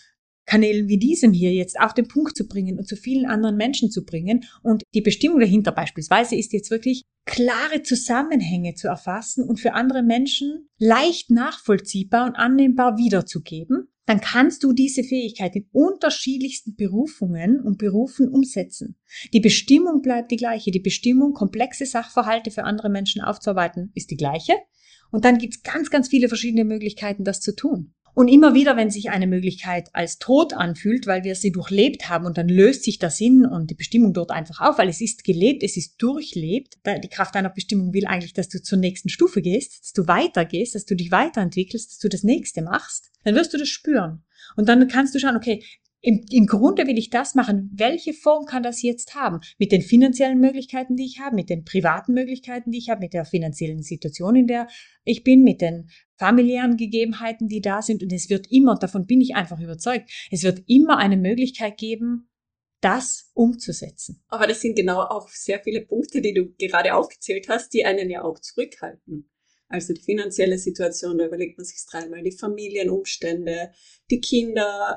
Kanälen 0.46 0.88
wie 0.88 0.98
diesem 0.98 1.32
hier 1.32 1.52
jetzt 1.52 1.78
auf 1.78 1.94
den 1.94 2.08
Punkt 2.08 2.36
zu 2.36 2.46
bringen 2.46 2.78
und 2.78 2.86
zu 2.86 2.96
vielen 2.96 3.26
anderen 3.26 3.56
Menschen 3.56 3.90
zu 3.90 4.04
bringen. 4.04 4.44
Und 4.62 4.82
die 4.94 5.00
Bestimmung 5.00 5.40
dahinter 5.40 5.72
beispielsweise 5.72 6.36
ist 6.36 6.52
jetzt 6.52 6.70
wirklich 6.70 7.02
klare 7.24 7.82
Zusammenhänge 7.82 8.74
zu 8.74 8.88
erfassen 8.88 9.44
und 9.44 9.60
für 9.60 9.74
andere 9.74 10.02
Menschen 10.02 10.68
leicht 10.78 11.30
nachvollziehbar 11.30 12.26
und 12.26 12.36
annehmbar 12.36 12.98
wiederzugeben. 12.98 13.88
dann 14.04 14.20
kannst 14.20 14.64
du 14.64 14.72
diese 14.72 15.04
Fähigkeit 15.04 15.54
in 15.54 15.68
unterschiedlichsten 15.70 16.74
Berufungen 16.74 17.60
und 17.60 17.78
Berufen 17.78 18.28
umsetzen. 18.28 18.96
Die 19.32 19.38
Bestimmung 19.38 20.02
bleibt 20.02 20.32
die 20.32 20.36
gleiche. 20.36 20.72
Die 20.72 20.80
Bestimmung, 20.80 21.34
komplexe 21.34 21.86
Sachverhalte 21.86 22.50
für 22.50 22.64
andere 22.64 22.90
Menschen 22.90 23.22
aufzuarbeiten, 23.22 23.92
ist 23.94 24.10
die 24.10 24.16
gleiche. 24.16 24.54
Und 25.12 25.24
dann 25.24 25.38
gibt's 25.38 25.62
ganz, 25.62 25.88
ganz 25.88 26.08
viele 26.08 26.26
verschiedene 26.26 26.64
Möglichkeiten, 26.64 27.22
das 27.22 27.40
zu 27.40 27.54
tun. 27.54 27.94
Und 28.14 28.28
immer 28.28 28.52
wieder, 28.52 28.76
wenn 28.76 28.90
sich 28.90 29.08
eine 29.08 29.26
Möglichkeit 29.26 29.88
als 29.94 30.18
tot 30.18 30.52
anfühlt, 30.52 31.06
weil 31.06 31.24
wir 31.24 31.34
sie 31.34 31.50
durchlebt 31.50 32.10
haben 32.10 32.26
und 32.26 32.36
dann 32.36 32.48
löst 32.48 32.84
sich 32.84 32.98
der 32.98 33.08
Sinn 33.08 33.46
und 33.46 33.70
die 33.70 33.74
Bestimmung 33.74 34.12
dort 34.12 34.30
einfach 34.30 34.60
auf, 34.60 34.76
weil 34.76 34.90
es 34.90 35.00
ist 35.00 35.24
gelebt, 35.24 35.62
es 35.62 35.78
ist 35.78 35.94
durchlebt. 35.96 36.78
Die 37.02 37.08
Kraft 37.08 37.34
deiner 37.34 37.48
Bestimmung 37.48 37.94
will 37.94 38.06
eigentlich, 38.06 38.34
dass 38.34 38.50
du 38.50 38.62
zur 38.62 38.78
nächsten 38.78 39.08
Stufe 39.08 39.40
gehst, 39.40 39.80
dass 39.80 39.92
du 39.94 40.06
weitergehst, 40.08 40.74
dass 40.74 40.84
du 40.84 40.94
dich 40.94 41.10
weiterentwickelst, 41.10 41.90
dass 41.90 41.98
du 41.98 42.08
das 42.10 42.22
nächste 42.22 42.60
machst. 42.60 43.10
Dann 43.24 43.34
wirst 43.34 43.54
du 43.54 43.58
das 43.58 43.68
spüren. 43.68 44.22
Und 44.56 44.68
dann 44.68 44.86
kannst 44.88 45.14
du 45.14 45.18
schauen, 45.18 45.36
okay, 45.36 45.62
im, 46.02 46.24
im 46.30 46.46
Grunde 46.46 46.86
will 46.86 46.98
ich 46.98 47.10
das 47.10 47.34
machen. 47.34 47.70
Welche 47.72 48.12
Form 48.12 48.44
kann 48.44 48.64
das 48.64 48.82
jetzt 48.82 49.14
haben? 49.14 49.40
Mit 49.58 49.70
den 49.70 49.82
finanziellen 49.82 50.40
Möglichkeiten, 50.40 50.96
die 50.96 51.06
ich 51.06 51.20
habe, 51.20 51.36
mit 51.36 51.48
den 51.48 51.64
privaten 51.64 52.12
Möglichkeiten, 52.12 52.72
die 52.72 52.78
ich 52.78 52.90
habe, 52.90 53.00
mit 53.00 53.14
der 53.14 53.24
finanziellen 53.24 53.82
Situation, 53.82 54.34
in 54.34 54.48
der 54.48 54.66
ich 55.04 55.22
bin, 55.22 55.42
mit 55.42 55.60
den 55.60 55.88
familiären 56.16 56.76
Gegebenheiten, 56.76 57.48
die 57.48 57.60
da 57.60 57.82
sind. 57.82 58.02
Und 58.02 58.12
es 58.12 58.28
wird 58.28 58.50
immer, 58.50 58.76
davon 58.76 59.06
bin 59.06 59.20
ich 59.20 59.36
einfach 59.36 59.60
überzeugt, 59.60 60.10
es 60.32 60.42
wird 60.42 60.64
immer 60.66 60.98
eine 60.98 61.16
Möglichkeit 61.16 61.78
geben, 61.78 62.28
das 62.80 63.30
umzusetzen. 63.34 64.24
Aber 64.26 64.48
das 64.48 64.60
sind 64.60 64.74
genau 64.74 65.02
auch 65.02 65.28
sehr 65.28 65.60
viele 65.62 65.82
Punkte, 65.82 66.20
die 66.20 66.34
du 66.34 66.52
gerade 66.58 66.94
aufgezählt 66.94 67.48
hast, 67.48 67.72
die 67.72 67.84
einen 67.84 68.10
ja 68.10 68.24
auch 68.24 68.40
zurückhalten. 68.40 69.30
Also 69.68 69.94
die 69.94 70.02
finanzielle 70.02 70.58
Situation, 70.58 71.16
da 71.16 71.26
überlegt 71.26 71.56
man 71.56 71.64
sich 71.64 71.78
dreimal, 71.88 72.22
die 72.22 72.36
Familienumstände, 72.36 73.70
die 74.10 74.20
Kinder, 74.20 74.96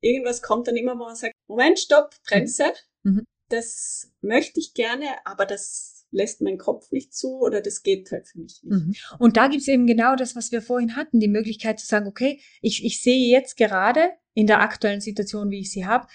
irgendwas 0.00 0.42
kommt 0.42 0.68
dann 0.68 0.76
immer, 0.76 0.94
wo 0.94 1.04
man 1.04 1.16
sagt, 1.16 1.34
Moment, 1.46 1.78
stopp, 1.78 2.14
Bremse. 2.26 2.64
Mhm. 3.02 3.12
mhm. 3.12 3.24
Das 3.50 4.12
möchte 4.20 4.60
ich 4.60 4.74
gerne, 4.74 5.06
aber 5.24 5.46
das 5.46 6.06
lässt 6.10 6.42
mein 6.42 6.58
Kopf 6.58 6.90
nicht 6.90 7.14
zu 7.14 7.38
oder 7.38 7.62
das 7.62 7.82
geht 7.82 8.10
halt 8.10 8.28
für 8.28 8.38
mich 8.38 8.60
nicht. 8.62 8.86
Mhm. 8.86 8.94
Und 9.18 9.36
da 9.36 9.48
gibt's 9.48 9.68
eben 9.68 9.86
genau 9.86 10.16
das, 10.16 10.36
was 10.36 10.52
wir 10.52 10.62
vorhin 10.62 10.96
hatten, 10.96 11.20
die 11.20 11.28
Möglichkeit 11.28 11.80
zu 11.80 11.86
sagen, 11.86 12.06
okay, 12.06 12.40
ich, 12.60 12.84
ich 12.84 13.02
sehe 13.02 13.30
jetzt 13.30 13.56
gerade 13.56 14.10
in 14.34 14.46
der 14.46 14.60
aktuellen 14.60 15.00
Situation, 15.00 15.50
wie 15.50 15.60
ich 15.60 15.72
sie 15.72 15.86
habe, 15.86 16.08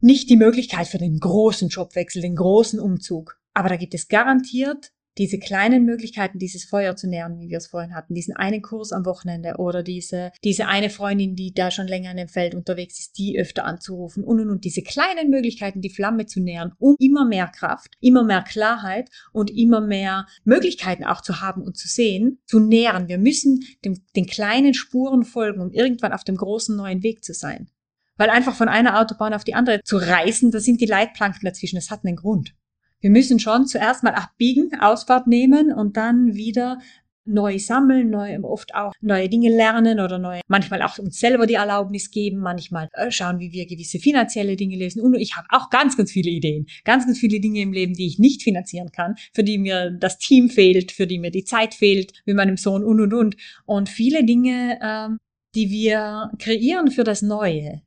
nicht 0.00 0.30
die 0.30 0.36
Möglichkeit 0.36 0.88
für 0.88 0.98
den 0.98 1.18
großen 1.18 1.68
Jobwechsel, 1.68 2.22
den 2.22 2.36
großen 2.36 2.80
Umzug. 2.80 3.38
Aber 3.52 3.68
da 3.68 3.76
gibt 3.76 3.94
es 3.94 4.08
garantiert 4.08 4.92
diese 5.18 5.38
kleinen 5.38 5.84
Möglichkeiten, 5.84 6.38
dieses 6.38 6.64
Feuer 6.64 6.96
zu 6.96 7.08
nähren, 7.08 7.38
wie 7.38 7.48
wir 7.48 7.58
es 7.58 7.66
vorhin 7.66 7.94
hatten, 7.94 8.14
diesen 8.14 8.36
einen 8.36 8.62
Kurs 8.62 8.92
am 8.92 9.04
Wochenende 9.04 9.54
oder 9.58 9.82
diese, 9.82 10.32
diese 10.44 10.66
eine 10.68 10.90
Freundin, 10.90 11.34
die 11.34 11.52
da 11.52 11.70
schon 11.70 11.88
länger 11.88 12.12
in 12.12 12.16
dem 12.16 12.28
Feld 12.28 12.54
unterwegs 12.54 13.00
ist, 13.00 13.18
die 13.18 13.38
öfter 13.38 13.64
anzurufen 13.64 14.24
und 14.24 14.40
und 14.40 14.50
und 14.50 14.64
diese 14.64 14.82
kleinen 14.82 15.30
Möglichkeiten, 15.30 15.80
die 15.80 15.90
Flamme 15.90 16.26
zu 16.26 16.40
nähren, 16.40 16.72
um 16.78 16.96
immer 16.98 17.26
mehr 17.26 17.48
Kraft, 17.48 17.96
immer 18.00 18.24
mehr 18.24 18.42
Klarheit 18.42 19.10
und 19.32 19.50
immer 19.50 19.80
mehr 19.80 20.26
Möglichkeiten 20.44 21.04
auch 21.04 21.20
zu 21.20 21.40
haben 21.40 21.62
und 21.62 21.76
zu 21.76 21.88
sehen, 21.88 22.38
zu 22.46 22.60
nähren. 22.60 23.08
Wir 23.08 23.18
müssen 23.18 23.60
dem, 23.84 24.00
den 24.16 24.26
kleinen 24.26 24.74
Spuren 24.74 25.24
folgen, 25.24 25.60
um 25.60 25.72
irgendwann 25.72 26.12
auf 26.12 26.24
dem 26.24 26.36
großen 26.36 26.76
neuen 26.76 27.02
Weg 27.02 27.24
zu 27.24 27.34
sein. 27.34 27.68
Weil 28.16 28.30
einfach 28.30 28.54
von 28.54 28.68
einer 28.68 29.00
Autobahn 29.00 29.32
auf 29.32 29.44
die 29.44 29.54
andere 29.54 29.80
zu 29.82 29.96
reisen, 29.96 30.50
da 30.50 30.60
sind 30.60 30.80
die 30.80 30.86
Leitplanken 30.86 31.44
dazwischen, 31.44 31.76
das 31.76 31.90
hat 31.90 32.04
einen 32.04 32.16
Grund. 32.16 32.54
Wir 33.00 33.10
müssen 33.10 33.38
schon 33.38 33.66
zuerst 33.66 34.02
mal 34.02 34.14
abbiegen, 34.14 34.78
Ausfahrt 34.78 35.26
nehmen 35.26 35.72
und 35.72 35.96
dann 35.96 36.34
wieder 36.34 36.78
neu 37.24 37.58
sammeln, 37.58 38.10
neu, 38.10 38.38
oft 38.42 38.74
auch 38.74 38.92
neue 39.00 39.28
Dinge 39.28 39.50
lernen 39.50 40.00
oder 40.00 40.18
neu, 40.18 40.40
manchmal 40.48 40.82
auch 40.82 40.98
uns 40.98 41.18
selber 41.18 41.46
die 41.46 41.54
Erlaubnis 41.54 42.10
geben, 42.10 42.38
manchmal 42.38 42.88
äh, 42.92 43.10
schauen, 43.10 43.38
wie 43.38 43.52
wir 43.52 43.66
gewisse 43.66 43.98
finanzielle 43.98 44.56
Dinge 44.56 44.76
lesen. 44.76 45.00
Und 45.00 45.14
ich 45.14 45.36
habe 45.36 45.46
auch 45.50 45.70
ganz, 45.70 45.96
ganz 45.96 46.10
viele 46.10 46.30
Ideen, 46.30 46.66
ganz, 46.84 47.06
ganz 47.06 47.18
viele 47.18 47.40
Dinge 47.40 47.60
im 47.60 47.72
Leben, 47.72 47.94
die 47.94 48.06
ich 48.06 48.18
nicht 48.18 48.42
finanzieren 48.42 48.90
kann, 48.90 49.14
für 49.32 49.44
die 49.44 49.58
mir 49.58 49.90
das 49.90 50.18
Team 50.18 50.50
fehlt, 50.50 50.92
für 50.92 51.06
die 51.06 51.18
mir 51.18 51.30
die 51.30 51.44
Zeit 51.44 51.74
fehlt, 51.74 52.12
mit 52.26 52.36
meinem 52.36 52.56
Sohn 52.56 52.84
und 52.84 53.00
und 53.00 53.14
und. 53.14 53.36
Und 53.64 53.88
viele 53.88 54.24
Dinge, 54.24 54.78
ähm, 54.82 55.18
die 55.54 55.70
wir 55.70 56.30
kreieren 56.38 56.90
für 56.90 57.04
das 57.04 57.22
Neue, 57.22 57.82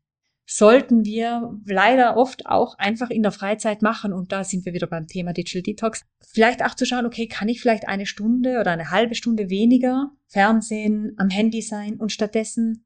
sollten 0.46 1.06
wir 1.06 1.58
leider 1.66 2.18
oft 2.18 2.46
auch 2.46 2.78
einfach 2.78 3.10
in 3.10 3.24
der 3.24 3.32
Freizeit 3.32 3.82
machen. 3.82 4.14
Und 4.14 4.32
da 4.32 4.44
sind 4.44 4.66
wir 4.66 4.74
wieder 4.74 4.88
beim 4.88 5.08
Thema 5.08 5.34
Digital 5.34 5.62
Detox. 5.62 6.02
Vielleicht 6.20 6.64
auch 6.64 6.76
zu 6.76 6.86
schauen, 6.86 7.06
okay, 7.06 7.28
kann 7.28 7.50
ich 7.50 7.62
vielleicht 7.62 7.88
eine 7.88 8.06
Stunde 8.06 8.60
oder 8.60 8.72
eine 8.72 8.92
halbe 8.92 9.16
Stunde 9.16 9.50
weniger 9.50 10.12
Fernsehen 10.28 11.14
am 11.18 11.30
Handy 11.30 11.62
sein 11.62 11.96
und 11.98 12.12
stattdessen 12.12 12.86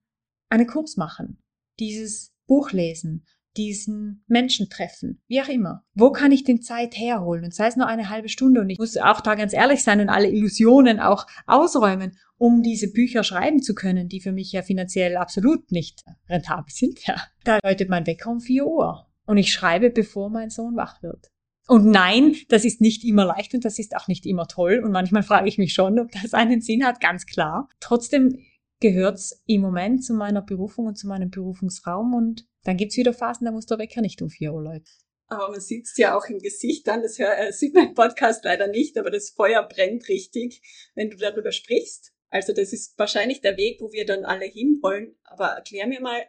einen 0.49 0.67
Kurs 0.67 0.97
machen, 0.97 1.41
dieses 1.79 2.33
Buch 2.45 2.71
lesen, 2.71 3.25
diesen 3.57 4.23
Menschen 4.27 4.69
treffen, 4.69 5.21
wie 5.27 5.41
auch 5.41 5.47
immer. 5.47 5.83
Wo 5.93 6.11
kann 6.11 6.31
ich 6.31 6.43
den 6.43 6.61
Zeit 6.61 6.95
herholen? 6.95 7.43
Und 7.43 7.53
sei 7.53 7.67
es 7.67 7.75
nur 7.75 7.87
eine 7.87 8.09
halbe 8.09 8.29
Stunde. 8.29 8.61
Und 8.61 8.69
ich 8.69 8.79
muss 8.79 8.97
auch 8.97 9.21
da 9.21 9.35
ganz 9.35 9.53
ehrlich 9.53 9.83
sein 9.83 9.99
und 9.99 10.09
alle 10.09 10.29
Illusionen 10.29 10.99
auch 10.99 11.25
ausräumen 11.45 12.17
um 12.37 12.61
diese 12.61 12.91
Bücher 12.91 13.23
schreiben 13.23 13.61
zu 13.61 13.73
können, 13.73 14.09
die 14.09 14.21
für 14.21 14.31
mich 14.31 14.51
ja 14.51 14.61
finanziell 14.61 15.17
absolut 15.17 15.71
nicht 15.71 16.03
rentabel 16.29 16.71
sind. 16.71 17.05
Ja. 17.05 17.15
Da 17.43 17.59
läutet 17.63 17.89
mein 17.89 18.05
Wecker 18.05 18.29
um 18.29 18.39
vier 18.39 18.67
Uhr. 18.67 19.07
Und 19.25 19.37
ich 19.37 19.51
schreibe, 19.51 19.89
bevor 19.89 20.29
mein 20.29 20.49
Sohn 20.49 20.75
wach 20.75 21.01
wird. 21.01 21.31
Und 21.67 21.85
nein, 21.85 22.35
das 22.47 22.63
ist 22.63 22.79
nicht 22.79 23.03
immer 23.03 23.25
leicht 23.25 23.53
und 23.53 23.65
das 23.65 23.77
ist 23.77 23.95
auch 23.95 24.07
nicht 24.07 24.25
immer 24.25 24.47
toll. 24.47 24.81
Und 24.83 24.91
manchmal 24.91 25.23
frage 25.23 25.49
ich 25.49 25.57
mich 25.57 25.73
schon, 25.73 25.99
ob 25.99 26.11
das 26.11 26.33
einen 26.33 26.61
Sinn 26.61 26.85
hat, 26.85 27.01
ganz 27.01 27.25
klar. 27.25 27.67
Trotzdem 27.81 28.37
gehört's 28.79 29.41
im 29.45 29.61
Moment 29.61 30.03
zu 30.03 30.13
meiner 30.13 30.41
Berufung 30.41 30.87
und 30.87 30.97
zu 30.97 31.07
meinem 31.07 31.29
Berufungsraum. 31.29 32.13
Und 32.13 32.47
dann 32.63 32.77
gibt's 32.77 32.97
wieder 32.97 33.13
Phasen, 33.13 33.45
da 33.45 33.51
muss 33.51 33.65
der 33.65 33.79
Wecker 33.79 34.01
nicht 34.01 34.21
um 34.21 34.29
vier 34.29 34.53
Uhr 34.53 34.63
läuten. 34.63 34.89
Aber 35.29 35.51
man 35.51 35.59
sieht 35.59 35.85
es 35.85 35.97
ja 35.97 36.17
auch 36.17 36.25
im 36.27 36.39
Gesicht 36.39 36.87
an, 36.87 37.01
das 37.01 37.19
äh, 37.19 37.51
sieht 37.51 37.73
mein 37.73 37.93
Podcast 37.93 38.45
leider 38.45 38.67
nicht, 38.67 38.97
aber 38.97 39.11
das 39.11 39.29
Feuer 39.31 39.67
brennt 39.67 40.07
richtig, 40.07 40.61
wenn 40.95 41.09
du 41.09 41.17
darüber 41.17 41.51
sprichst. 41.51 42.13
Also 42.29 42.53
das 42.53 42.71
ist 42.73 42.97
wahrscheinlich 42.97 43.41
der 43.41 43.57
Weg, 43.57 43.81
wo 43.81 43.91
wir 43.91 44.05
dann 44.05 44.25
alle 44.25 44.45
hinwollen. 44.45 45.17
Aber 45.23 45.47
erklär 45.47 45.87
mir 45.87 46.01
mal, 46.01 46.21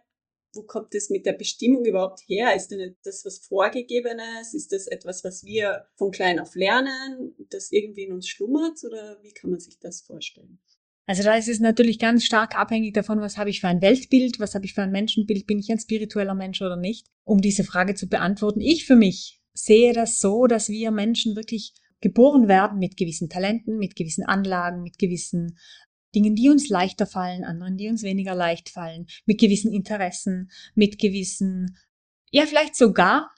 wo 0.52 0.62
kommt 0.62 0.94
das 0.94 1.10
mit 1.10 1.26
der 1.26 1.34
Bestimmung 1.34 1.84
überhaupt 1.84 2.20
her? 2.26 2.54
Ist 2.54 2.68
denn 2.68 2.96
das 3.04 3.24
was 3.24 3.38
Vorgegebenes? 3.38 4.54
Ist 4.54 4.72
das 4.72 4.86
etwas, 4.86 5.24
was 5.24 5.44
wir 5.44 5.86
von 5.96 6.10
klein 6.10 6.40
auf 6.40 6.54
lernen, 6.54 7.34
das 7.50 7.70
irgendwie 7.70 8.04
in 8.04 8.12
uns 8.12 8.28
schlummert? 8.28 8.82
Oder 8.84 9.18
wie 9.22 9.32
kann 9.32 9.50
man 9.50 9.60
sich 9.60 9.78
das 9.78 10.02
vorstellen? 10.02 10.60
Also 11.08 11.22
da 11.22 11.36
ist 11.36 11.48
es 11.48 11.58
natürlich 11.58 11.98
ganz 11.98 12.26
stark 12.26 12.54
abhängig 12.54 12.92
davon, 12.92 13.22
was 13.22 13.38
habe 13.38 13.48
ich 13.48 13.62
für 13.62 13.68
ein 13.68 13.80
Weltbild, 13.80 14.40
was 14.40 14.54
habe 14.54 14.66
ich 14.66 14.74
für 14.74 14.82
ein 14.82 14.90
Menschenbild, 14.90 15.46
bin 15.46 15.58
ich 15.58 15.70
ein 15.70 15.78
spiritueller 15.78 16.34
Mensch 16.34 16.60
oder 16.60 16.76
nicht, 16.76 17.06
um 17.24 17.40
diese 17.40 17.64
Frage 17.64 17.94
zu 17.94 18.08
beantworten. 18.08 18.60
Ich 18.60 18.84
für 18.84 18.94
mich 18.94 19.40
sehe 19.54 19.94
das 19.94 20.20
so, 20.20 20.46
dass 20.46 20.68
wir 20.68 20.90
Menschen 20.90 21.34
wirklich 21.34 21.72
geboren 22.02 22.46
werden 22.46 22.78
mit 22.78 22.98
gewissen 22.98 23.30
Talenten, 23.30 23.78
mit 23.78 23.96
gewissen 23.96 24.22
Anlagen, 24.22 24.82
mit 24.82 24.98
gewissen 24.98 25.58
Dingen, 26.14 26.34
die 26.34 26.50
uns 26.50 26.68
leichter 26.68 27.06
fallen, 27.06 27.42
anderen, 27.42 27.78
die 27.78 27.88
uns 27.88 28.02
weniger 28.02 28.34
leicht 28.34 28.68
fallen, 28.68 29.06
mit 29.24 29.40
gewissen 29.40 29.72
Interessen, 29.72 30.50
mit 30.74 30.98
gewissen, 30.98 31.78
ja, 32.30 32.44
vielleicht 32.44 32.76
sogar 32.76 33.30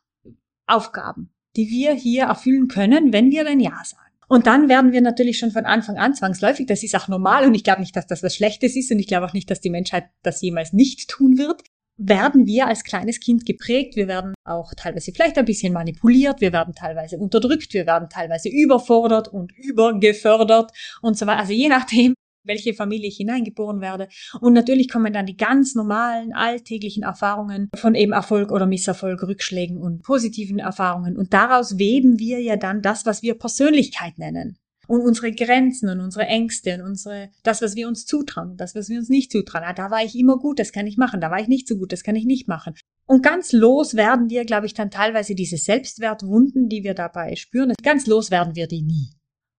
Aufgaben, 0.66 1.32
die 1.54 1.70
wir 1.70 1.94
hier 1.94 2.24
erfüllen 2.24 2.66
können, 2.66 3.12
wenn 3.12 3.30
wir 3.30 3.46
ein 3.46 3.60
Ja 3.60 3.80
sagen. 3.84 4.09
Und 4.30 4.46
dann 4.46 4.68
werden 4.68 4.92
wir 4.92 5.00
natürlich 5.00 5.38
schon 5.38 5.50
von 5.50 5.64
Anfang 5.64 5.98
an 5.98 6.14
zwangsläufig, 6.14 6.66
das 6.66 6.84
ist 6.84 6.94
auch 6.94 7.08
normal 7.08 7.48
und 7.48 7.54
ich 7.56 7.64
glaube 7.64 7.80
nicht, 7.80 7.96
dass 7.96 8.06
das 8.06 8.22
was 8.22 8.36
Schlechtes 8.36 8.76
ist 8.76 8.92
und 8.92 9.00
ich 9.00 9.08
glaube 9.08 9.26
auch 9.26 9.32
nicht, 9.32 9.50
dass 9.50 9.60
die 9.60 9.70
Menschheit 9.70 10.04
das 10.22 10.40
jemals 10.40 10.72
nicht 10.72 11.10
tun 11.10 11.36
wird, 11.36 11.64
werden 11.96 12.46
wir 12.46 12.68
als 12.68 12.84
kleines 12.84 13.18
Kind 13.18 13.44
geprägt, 13.44 13.96
wir 13.96 14.06
werden 14.06 14.34
auch 14.44 14.72
teilweise 14.76 15.10
vielleicht 15.10 15.36
ein 15.36 15.46
bisschen 15.46 15.72
manipuliert, 15.72 16.40
wir 16.40 16.52
werden 16.52 16.76
teilweise 16.76 17.18
unterdrückt, 17.18 17.74
wir 17.74 17.86
werden 17.86 18.08
teilweise 18.08 18.48
überfordert 18.48 19.26
und 19.26 19.50
übergefördert 19.58 20.70
und 21.02 21.18
so 21.18 21.26
weiter. 21.26 21.40
Also 21.40 21.52
je 21.52 21.68
nachdem, 21.68 22.14
welche 22.44 22.74
Familie 22.74 23.08
ich 23.08 23.16
hineingeboren 23.16 23.80
werde. 23.80 24.08
Und 24.40 24.52
natürlich 24.52 24.88
kommen 24.88 25.12
dann 25.12 25.26
die 25.26 25.36
ganz 25.36 25.74
normalen 25.74 26.32
alltäglichen 26.32 27.02
Erfahrungen 27.02 27.68
von 27.76 27.94
eben 27.94 28.12
Erfolg 28.12 28.52
oder 28.52 28.66
Misserfolg, 28.66 29.22
Rückschlägen 29.22 29.76
und 29.76 30.02
positiven 30.02 30.58
Erfahrungen. 30.58 31.16
Und 31.16 31.32
daraus 31.32 31.78
weben 31.78 32.18
wir 32.18 32.40
ja 32.40 32.56
dann 32.56 32.82
das, 32.82 33.06
was 33.06 33.22
wir 33.22 33.34
Persönlichkeit 33.34 34.18
nennen. 34.18 34.56
Und 34.86 35.02
unsere 35.02 35.30
Grenzen 35.30 35.88
und 35.88 36.00
unsere 36.00 36.26
Ängste 36.26 36.74
und 36.74 36.82
unsere, 36.82 37.30
das, 37.44 37.62
was 37.62 37.76
wir 37.76 37.86
uns 37.86 38.06
zutrauen, 38.06 38.56
das, 38.56 38.74
was 38.74 38.88
wir 38.88 38.98
uns 38.98 39.08
nicht 39.08 39.30
zutrauen. 39.30 39.62
Ah, 39.64 39.72
da 39.72 39.92
war 39.92 40.02
ich 40.02 40.18
immer 40.18 40.36
gut, 40.36 40.58
das 40.58 40.72
kann 40.72 40.88
ich 40.88 40.96
machen. 40.96 41.20
Da 41.20 41.30
war 41.30 41.38
ich 41.38 41.46
nicht 41.46 41.68
so 41.68 41.76
gut, 41.76 41.92
das 41.92 42.02
kann 42.02 42.16
ich 42.16 42.24
nicht 42.24 42.48
machen. 42.48 42.74
Und 43.06 43.22
ganz 43.22 43.52
los 43.52 43.94
werden 43.94 44.30
wir, 44.30 44.44
glaube 44.44 44.66
ich, 44.66 44.74
dann 44.74 44.90
teilweise 44.90 45.36
diese 45.36 45.58
Selbstwertwunden, 45.58 46.68
die 46.68 46.82
wir 46.82 46.94
dabei 46.94 47.36
spüren. 47.36 47.72
Ganz 47.82 48.08
los 48.08 48.32
werden 48.32 48.56
wir 48.56 48.66
die 48.66 48.82
nie. 48.82 49.10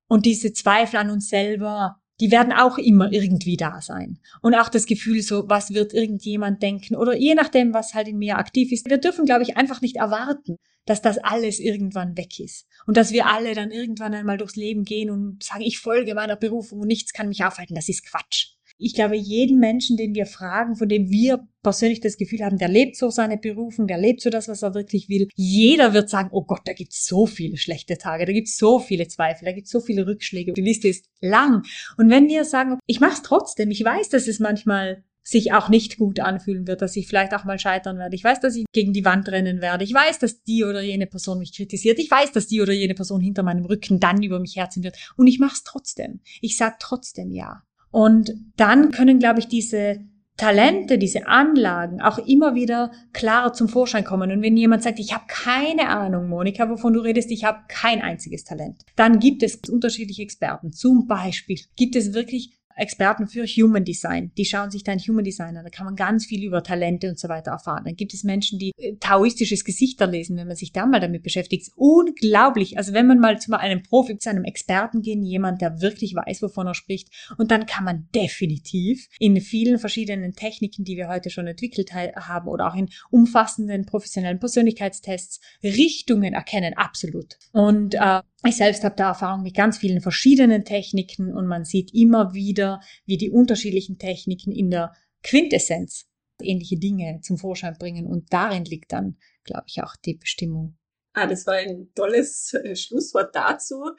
Und 0.10 0.26
diese 0.26 0.52
Zweifel 0.52 0.98
an 0.98 1.10
uns 1.10 1.30
selber, 1.30 2.01
die 2.22 2.32
werden 2.32 2.54
auch 2.54 2.78
immer 2.78 3.12
irgendwie 3.12 3.58
da 3.58 3.82
sein. 3.82 4.20
Und 4.42 4.54
auch 4.54 4.70
das 4.70 4.86
Gefühl 4.86 5.22
so, 5.24 5.50
was 5.50 5.74
wird 5.74 5.94
irgendjemand 5.94 6.62
denken 6.62 6.96
oder 6.96 7.18
je 7.18 7.34
nachdem, 7.34 7.74
was 7.74 7.96
halt 7.96 8.08
in 8.08 8.20
mir 8.20 8.38
aktiv 8.38 8.72
ist. 8.72 8.90
Wir 8.90 9.00
dürfen, 9.00 9.26
glaube 9.26 9.42
ich, 9.42 9.58
einfach 9.58 9.82
nicht 9.82 9.96
erwarten, 9.98 10.58
dass 10.86 11.02
das 11.02 11.18
alles 11.18 11.60
irgendwann 11.60 12.16
weg 12.18 12.40
ist. 12.40 12.68
Und 12.86 12.96
dass 12.96 13.12
wir 13.12 13.26
alle 13.26 13.56
dann 13.56 13.72
irgendwann 13.72 14.14
einmal 14.14 14.38
durchs 14.38 14.56
Leben 14.56 14.84
gehen 14.84 15.10
und 15.10 15.44
sagen, 15.44 15.64
ich 15.64 15.80
folge 15.80 16.14
meiner 16.14 16.36
Berufung 16.36 16.80
und 16.82 16.88
nichts 16.88 17.12
kann 17.12 17.28
mich 17.28 17.44
aufhalten. 17.44 17.76
Das 17.76 17.90
ist 17.90 18.06
Quatsch. 18.06 18.54
Ich 18.82 18.96
glaube, 18.96 19.16
jeden 19.16 19.60
Menschen, 19.60 19.96
den 19.96 20.16
wir 20.16 20.26
fragen, 20.26 20.76
von 20.76 20.90
dem 20.90 21.10
wir 21.12 21.48
persönlich 21.62 22.00
das 22.00 22.18
Gefühl 22.18 22.44
haben, 22.44 22.58
der 22.58 22.68
lebt 22.68 22.98
so 22.98 23.10
seine 23.12 23.38
Berufung, 23.38 23.86
der 23.86 24.00
lebt 24.00 24.22
so 24.22 24.32
das, 24.32 24.48
was 24.48 24.64
er 24.64 24.74
wirklich 24.74 25.08
will, 25.08 25.28
jeder 25.36 25.94
wird 25.94 26.10
sagen, 26.10 26.30
oh 26.32 26.44
Gott, 26.44 26.62
da 26.66 26.74
gibt 26.74 26.94
es 26.94 27.06
so 27.06 27.28
viele 27.28 27.58
schlechte 27.58 27.98
Tage, 27.98 28.26
da 28.26 28.34
gibt 28.34 28.48
es 28.48 28.58
so 28.58 28.80
viele 28.80 29.08
Zweifel, 29.08 29.46
da 29.46 29.52
gibt 29.52 29.68
es 29.68 29.72
so 29.72 29.80
viele 29.80 30.08
Rückschläge, 30.08 30.54
die 30.54 30.62
Liste 30.62 30.88
ist 30.88 31.06
lang. 31.22 31.64
Und 31.98 32.10
wenn 32.10 32.28
wir 32.28 32.44
sagen, 32.44 32.80
ich 32.88 33.00
mache 33.00 33.14
es 33.14 33.22
trotzdem, 33.22 33.70
ich 33.70 33.84
weiß, 33.84 34.10
dass 34.10 34.28
es 34.28 34.40
manchmal 34.40 35.04
sich 35.24 35.54
auch 35.54 35.70
nicht 35.70 35.98
gut 36.00 36.20
anfühlen 36.20 36.66
wird, 36.66 36.82
dass 36.82 36.96
ich 36.96 37.08
vielleicht 37.08 37.36
auch 37.36 37.44
mal 37.44 37.60
scheitern 37.60 38.00
werde. 38.00 38.16
Ich 38.16 38.24
weiß, 38.24 38.40
dass 38.40 38.56
ich 38.56 38.66
gegen 38.74 38.92
die 38.92 39.06
Wand 39.06 39.30
rennen 39.30 39.62
werde. 39.62 39.84
Ich 39.84 39.94
weiß, 39.94 40.18
dass 40.18 40.42
die 40.42 40.64
oder 40.64 40.82
jene 40.82 41.06
Person 41.06 41.38
mich 41.38 41.56
kritisiert. 41.56 42.00
Ich 42.00 42.10
weiß, 42.10 42.32
dass 42.32 42.48
die 42.48 42.60
oder 42.60 42.74
jene 42.74 42.96
Person 42.96 43.22
hinter 43.22 43.44
meinem 43.44 43.66
Rücken 43.66 44.00
dann 44.00 44.24
über 44.24 44.40
mich 44.40 44.56
herziehen 44.56 44.84
wird. 44.84 44.98
Und 45.18 45.28
ich 45.28 45.38
mache 45.38 45.54
es 45.54 45.64
trotzdem. 45.64 46.22
Ich 46.42 46.58
sage 46.58 46.78
trotzdem 46.80 47.30
ja. 47.30 47.62
Und 47.92 48.34
dann 48.56 48.92
können, 48.92 49.20
glaube 49.20 49.40
ich, 49.40 49.48
diese 49.48 50.00
Talente, 50.38 50.98
diese 50.98 51.28
Anlagen 51.28 52.02
auch 52.02 52.18
immer 52.18 52.56
wieder 52.56 52.92
klarer 53.14 53.54
zum 53.54 53.68
Vorschein 53.68 54.04
kommen. 54.04 54.32
Und 54.32 54.42
wenn 54.42 54.58
jemand 54.58 54.82
sagt, 54.82 54.98
ich 54.98 55.14
habe 55.14 55.26
keine 55.28 55.90
Ahnung, 55.90 56.30
Monika, 56.30 56.68
wovon 56.70 56.94
du 56.94 57.02
redest, 57.02 57.30
ich 57.30 57.44
habe 57.44 57.60
kein 57.68 58.02
einziges 58.02 58.44
Talent, 58.44 58.82
dann 58.96 59.20
gibt 59.20 59.44
es 59.44 59.58
unterschiedliche 59.70 60.24
Experten. 60.24 60.72
Zum 60.72 61.06
Beispiel 61.06 61.60
gibt 61.76 61.96
es 61.96 62.14
wirklich 62.14 62.58
Experten 62.76 63.28
für 63.28 63.46
Human 63.46 63.84
Design. 63.84 64.32
Die 64.38 64.46
schauen 64.46 64.72
sich 64.72 64.84
dann 64.84 65.00
Human 65.00 65.24
Design 65.24 65.58
an. 65.58 65.64
Da 65.64 65.70
kann 65.70 65.86
man 65.86 65.96
ganz 65.96 66.26
viel 66.26 66.44
über 66.44 66.64
Talente 66.64 67.10
und 67.10 67.20
so 67.20 67.30
weiter 67.30 67.52
erfahren. 67.52 67.84
Dann 67.86 67.96
gibt 67.96 68.14
es 68.14 68.24
Menschen, 68.24 68.60
die 68.60 68.72
äh, 68.78 68.96
taoistisches 69.00 69.66
Gesichter 69.66 70.08
lesen, 70.08 70.38
wenn 70.38 70.48
man 70.48 70.56
sich 70.56 70.72
da 70.72 70.86
mal 70.86 71.00
damit 71.00 71.24
beschäftigt. 71.24 71.72
Unglaublich. 71.76 72.78
Also 72.78 72.94
wenn 72.94 73.08
man 73.08 73.20
mal 73.20 73.40
zu 73.40 73.52
einem 73.58 73.84
Profi, 73.84 74.18
zu 74.18 74.30
einem 74.30 74.44
Experten 74.44 75.02
gehen, 75.02 75.24
jemand, 75.24 75.62
der 75.62 75.82
wirklich 75.82 76.16
weiß, 76.16 76.42
wovon 76.42 76.68
er 76.68 76.74
spricht. 76.74 77.10
Und 77.38 77.52
dann 77.52 77.66
kann 77.66 77.84
man 77.84 78.08
definitiv 78.16 79.08
in 79.20 79.40
vielen 79.42 79.80
verschiedenen 79.80 80.34
Techniken, 80.34 80.84
die 80.84 80.98
wir 80.98 81.08
heute 81.08 81.30
schon 81.30 81.48
entwickelt 81.48 81.94
haben 81.94 82.48
oder 82.48 82.68
auch 82.68 82.76
in 82.76 82.90
umfassenden 83.10 83.86
professionellen 83.86 84.40
Persönlichkeitstests 84.40 85.40
Richtungen 85.64 86.34
erkennen. 86.34 86.74
Absolut. 86.76 87.38
Und 87.52 87.96
äh, 87.96 88.22
ich 88.50 88.58
selbst 88.58 88.84
habe 88.84 88.96
da 88.96 89.10
Erfahrung 89.10 89.44
mit 89.44 89.56
ganz 89.56 89.78
vielen 89.78 90.02
verschiedenen 90.02 90.66
Techniken 90.66 91.34
und 91.34 91.48
man 91.48 91.64
sieht 91.64 91.94
immer 91.94 92.34
wieder, 92.34 92.82
wie 93.06 93.18
die 93.18 93.30
unterschiedlichen 93.30 93.98
Techniken 94.00 94.52
in 94.52 94.72
der 94.72 94.94
Quintessenz 95.24 96.08
ähnliche 96.42 96.78
Dinge 96.78 97.20
zum 97.22 97.38
Vorschein 97.38 97.78
bringen 97.78 98.08
und 98.08 98.34
darin 98.34 98.66
liegt 98.66 98.92
dann, 98.92 99.18
glaube 99.44 99.66
ich, 99.68 99.84
auch 99.84 99.96
die 99.96 100.16
Bestimmung. 100.16 100.78
Ah, 101.14 101.28
das 101.28 101.46
war 101.46 101.56
ein 101.56 101.92
tolles 101.94 102.54
äh, 102.54 102.76
Schlusswort 102.76 103.36
dazu. 103.36 103.92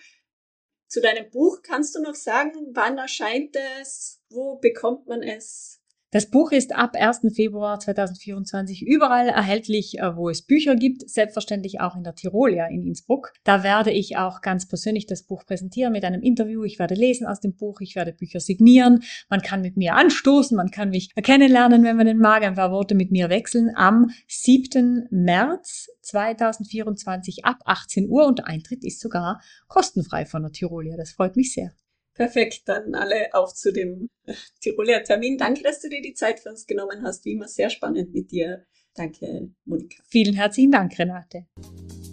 Zu 0.89 1.01
deinem 1.01 1.31
Buch 1.31 1.63
kannst 1.63 1.95
du 1.95 2.03
noch 2.03 2.15
sagen, 2.15 2.53
wann 2.73 2.99
erscheint 2.99 3.57
es, 3.81 4.23
wo 4.29 4.57
bekommt 4.57 5.07
man 5.07 5.23
es? 5.23 5.82
Das 6.15 6.29
Buch 6.29 6.53
ist 6.53 6.75
ab 6.75 6.95
1. 6.95 7.35
Februar 7.35 7.81
2024 7.81 8.87
überall 8.87 9.29
erhältlich, 9.29 9.99
äh, 9.99 10.15
wo 10.15 10.29
es 10.29 10.43
Bücher 10.43 10.77
gibt, 10.77 11.09
selbstverständlich 11.09 11.81
auch 11.81 11.97
in 11.97 12.05
der 12.05 12.15
Tirolia 12.15 12.67
in 12.67 12.83
Innsbruck. 12.83 13.33
Da 13.45 13.63
werde 13.63 13.93
ich 13.93 14.19
auch 14.19 14.43
ganz 14.43 14.69
persönlich 14.69 15.07
das 15.07 15.23
Buch 15.23 15.47
präsentieren 15.47 15.91
mit 15.91 16.05
einem 16.05 16.21
Interview. 16.21 16.65
Ich 16.65 16.79
werde 16.79 16.95
lesen 16.95 17.27
aus 17.27 17.41
dem 17.41 17.57
Buch, 17.57 17.81
ich 17.81 17.97
werde 17.97 18.13
Bücher 18.13 18.41
signieren. 18.41 19.03
Man 19.31 19.41
kann 19.41 19.63
mit 19.63 19.79
mir 19.79 19.95
anstoßen, 19.95 20.55
man 20.55 20.71
kann 20.71 20.91
mich 20.91 21.15
kennenlernen, 21.15 21.83
wenn 21.83 21.97
man 21.97 22.05
den 22.05 22.19
mag, 22.19 22.43
ein 22.43 22.57
paar 22.57 22.73
Worte 22.73 22.95
mit 22.95 23.11
mir 23.11 23.31
wechseln. 23.31 23.71
Am 23.75 24.11
7. 24.29 25.09
März 25.11 25.89
2024 26.03 27.47
ab 27.47 27.57
18 27.65 28.11
Uhr 28.11 28.27
und 28.27 28.45
Eintritt 28.47 28.85
ist 28.85 29.01
sogar 29.01 29.41
kostenfrei 29.67 30.27
von 30.27 30.43
der 30.43 30.53
Tirolia. 30.53 30.99
Das 30.99 31.13
freut 31.13 31.37
mich 31.37 31.55
sehr. 31.55 31.73
Perfekt, 32.15 32.63
dann 32.67 32.95
alle 32.95 33.33
auf 33.33 33.55
zu 33.55 33.73
dem 33.73 34.11
äh, 34.27 34.35
Tiroler 34.61 35.03
Termin. 35.03 35.39
Danke, 35.39 35.63
dass 35.63 35.81
du 35.81 35.89
dir 35.89 36.03
die 36.03 36.15
Zeit 36.15 36.41
für 36.41 36.51
uns 36.51 36.67
genommen 36.67 37.03
hast. 37.03 37.25
Wie 37.25 37.33
immer 37.33 37.49
sehr 37.49 37.71
spannend 37.71 38.13
mit 38.13 38.31
dir. 38.31 38.67
Danke, 38.95 39.51
Monika. 39.65 40.03
Vielen 40.09 40.35
herzlichen 40.35 40.73
Dank, 40.73 40.99
Renate. 40.99 41.47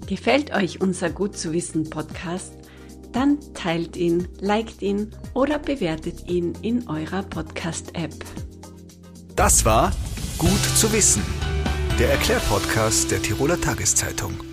Gefällt 0.07 0.55
euch 0.55 0.81
unser 0.81 1.09
Gut 1.09 1.37
zu 1.37 1.53
wissen 1.53 1.89
Podcast? 1.89 2.53
Dann 3.11 3.39
teilt 3.53 3.97
ihn, 3.97 4.27
liked 4.39 4.81
ihn 4.81 5.11
oder 5.33 5.59
bewertet 5.59 6.29
ihn 6.29 6.53
in 6.61 6.87
eurer 6.87 7.23
Podcast-App. 7.23 8.13
Das 9.35 9.65
war 9.65 9.91
Gut 10.37 10.63
zu 10.77 10.93
wissen, 10.93 11.23
der 11.99 12.11
Erklärpodcast 12.11 13.11
der 13.11 13.21
Tiroler 13.21 13.59
Tageszeitung. 13.59 14.48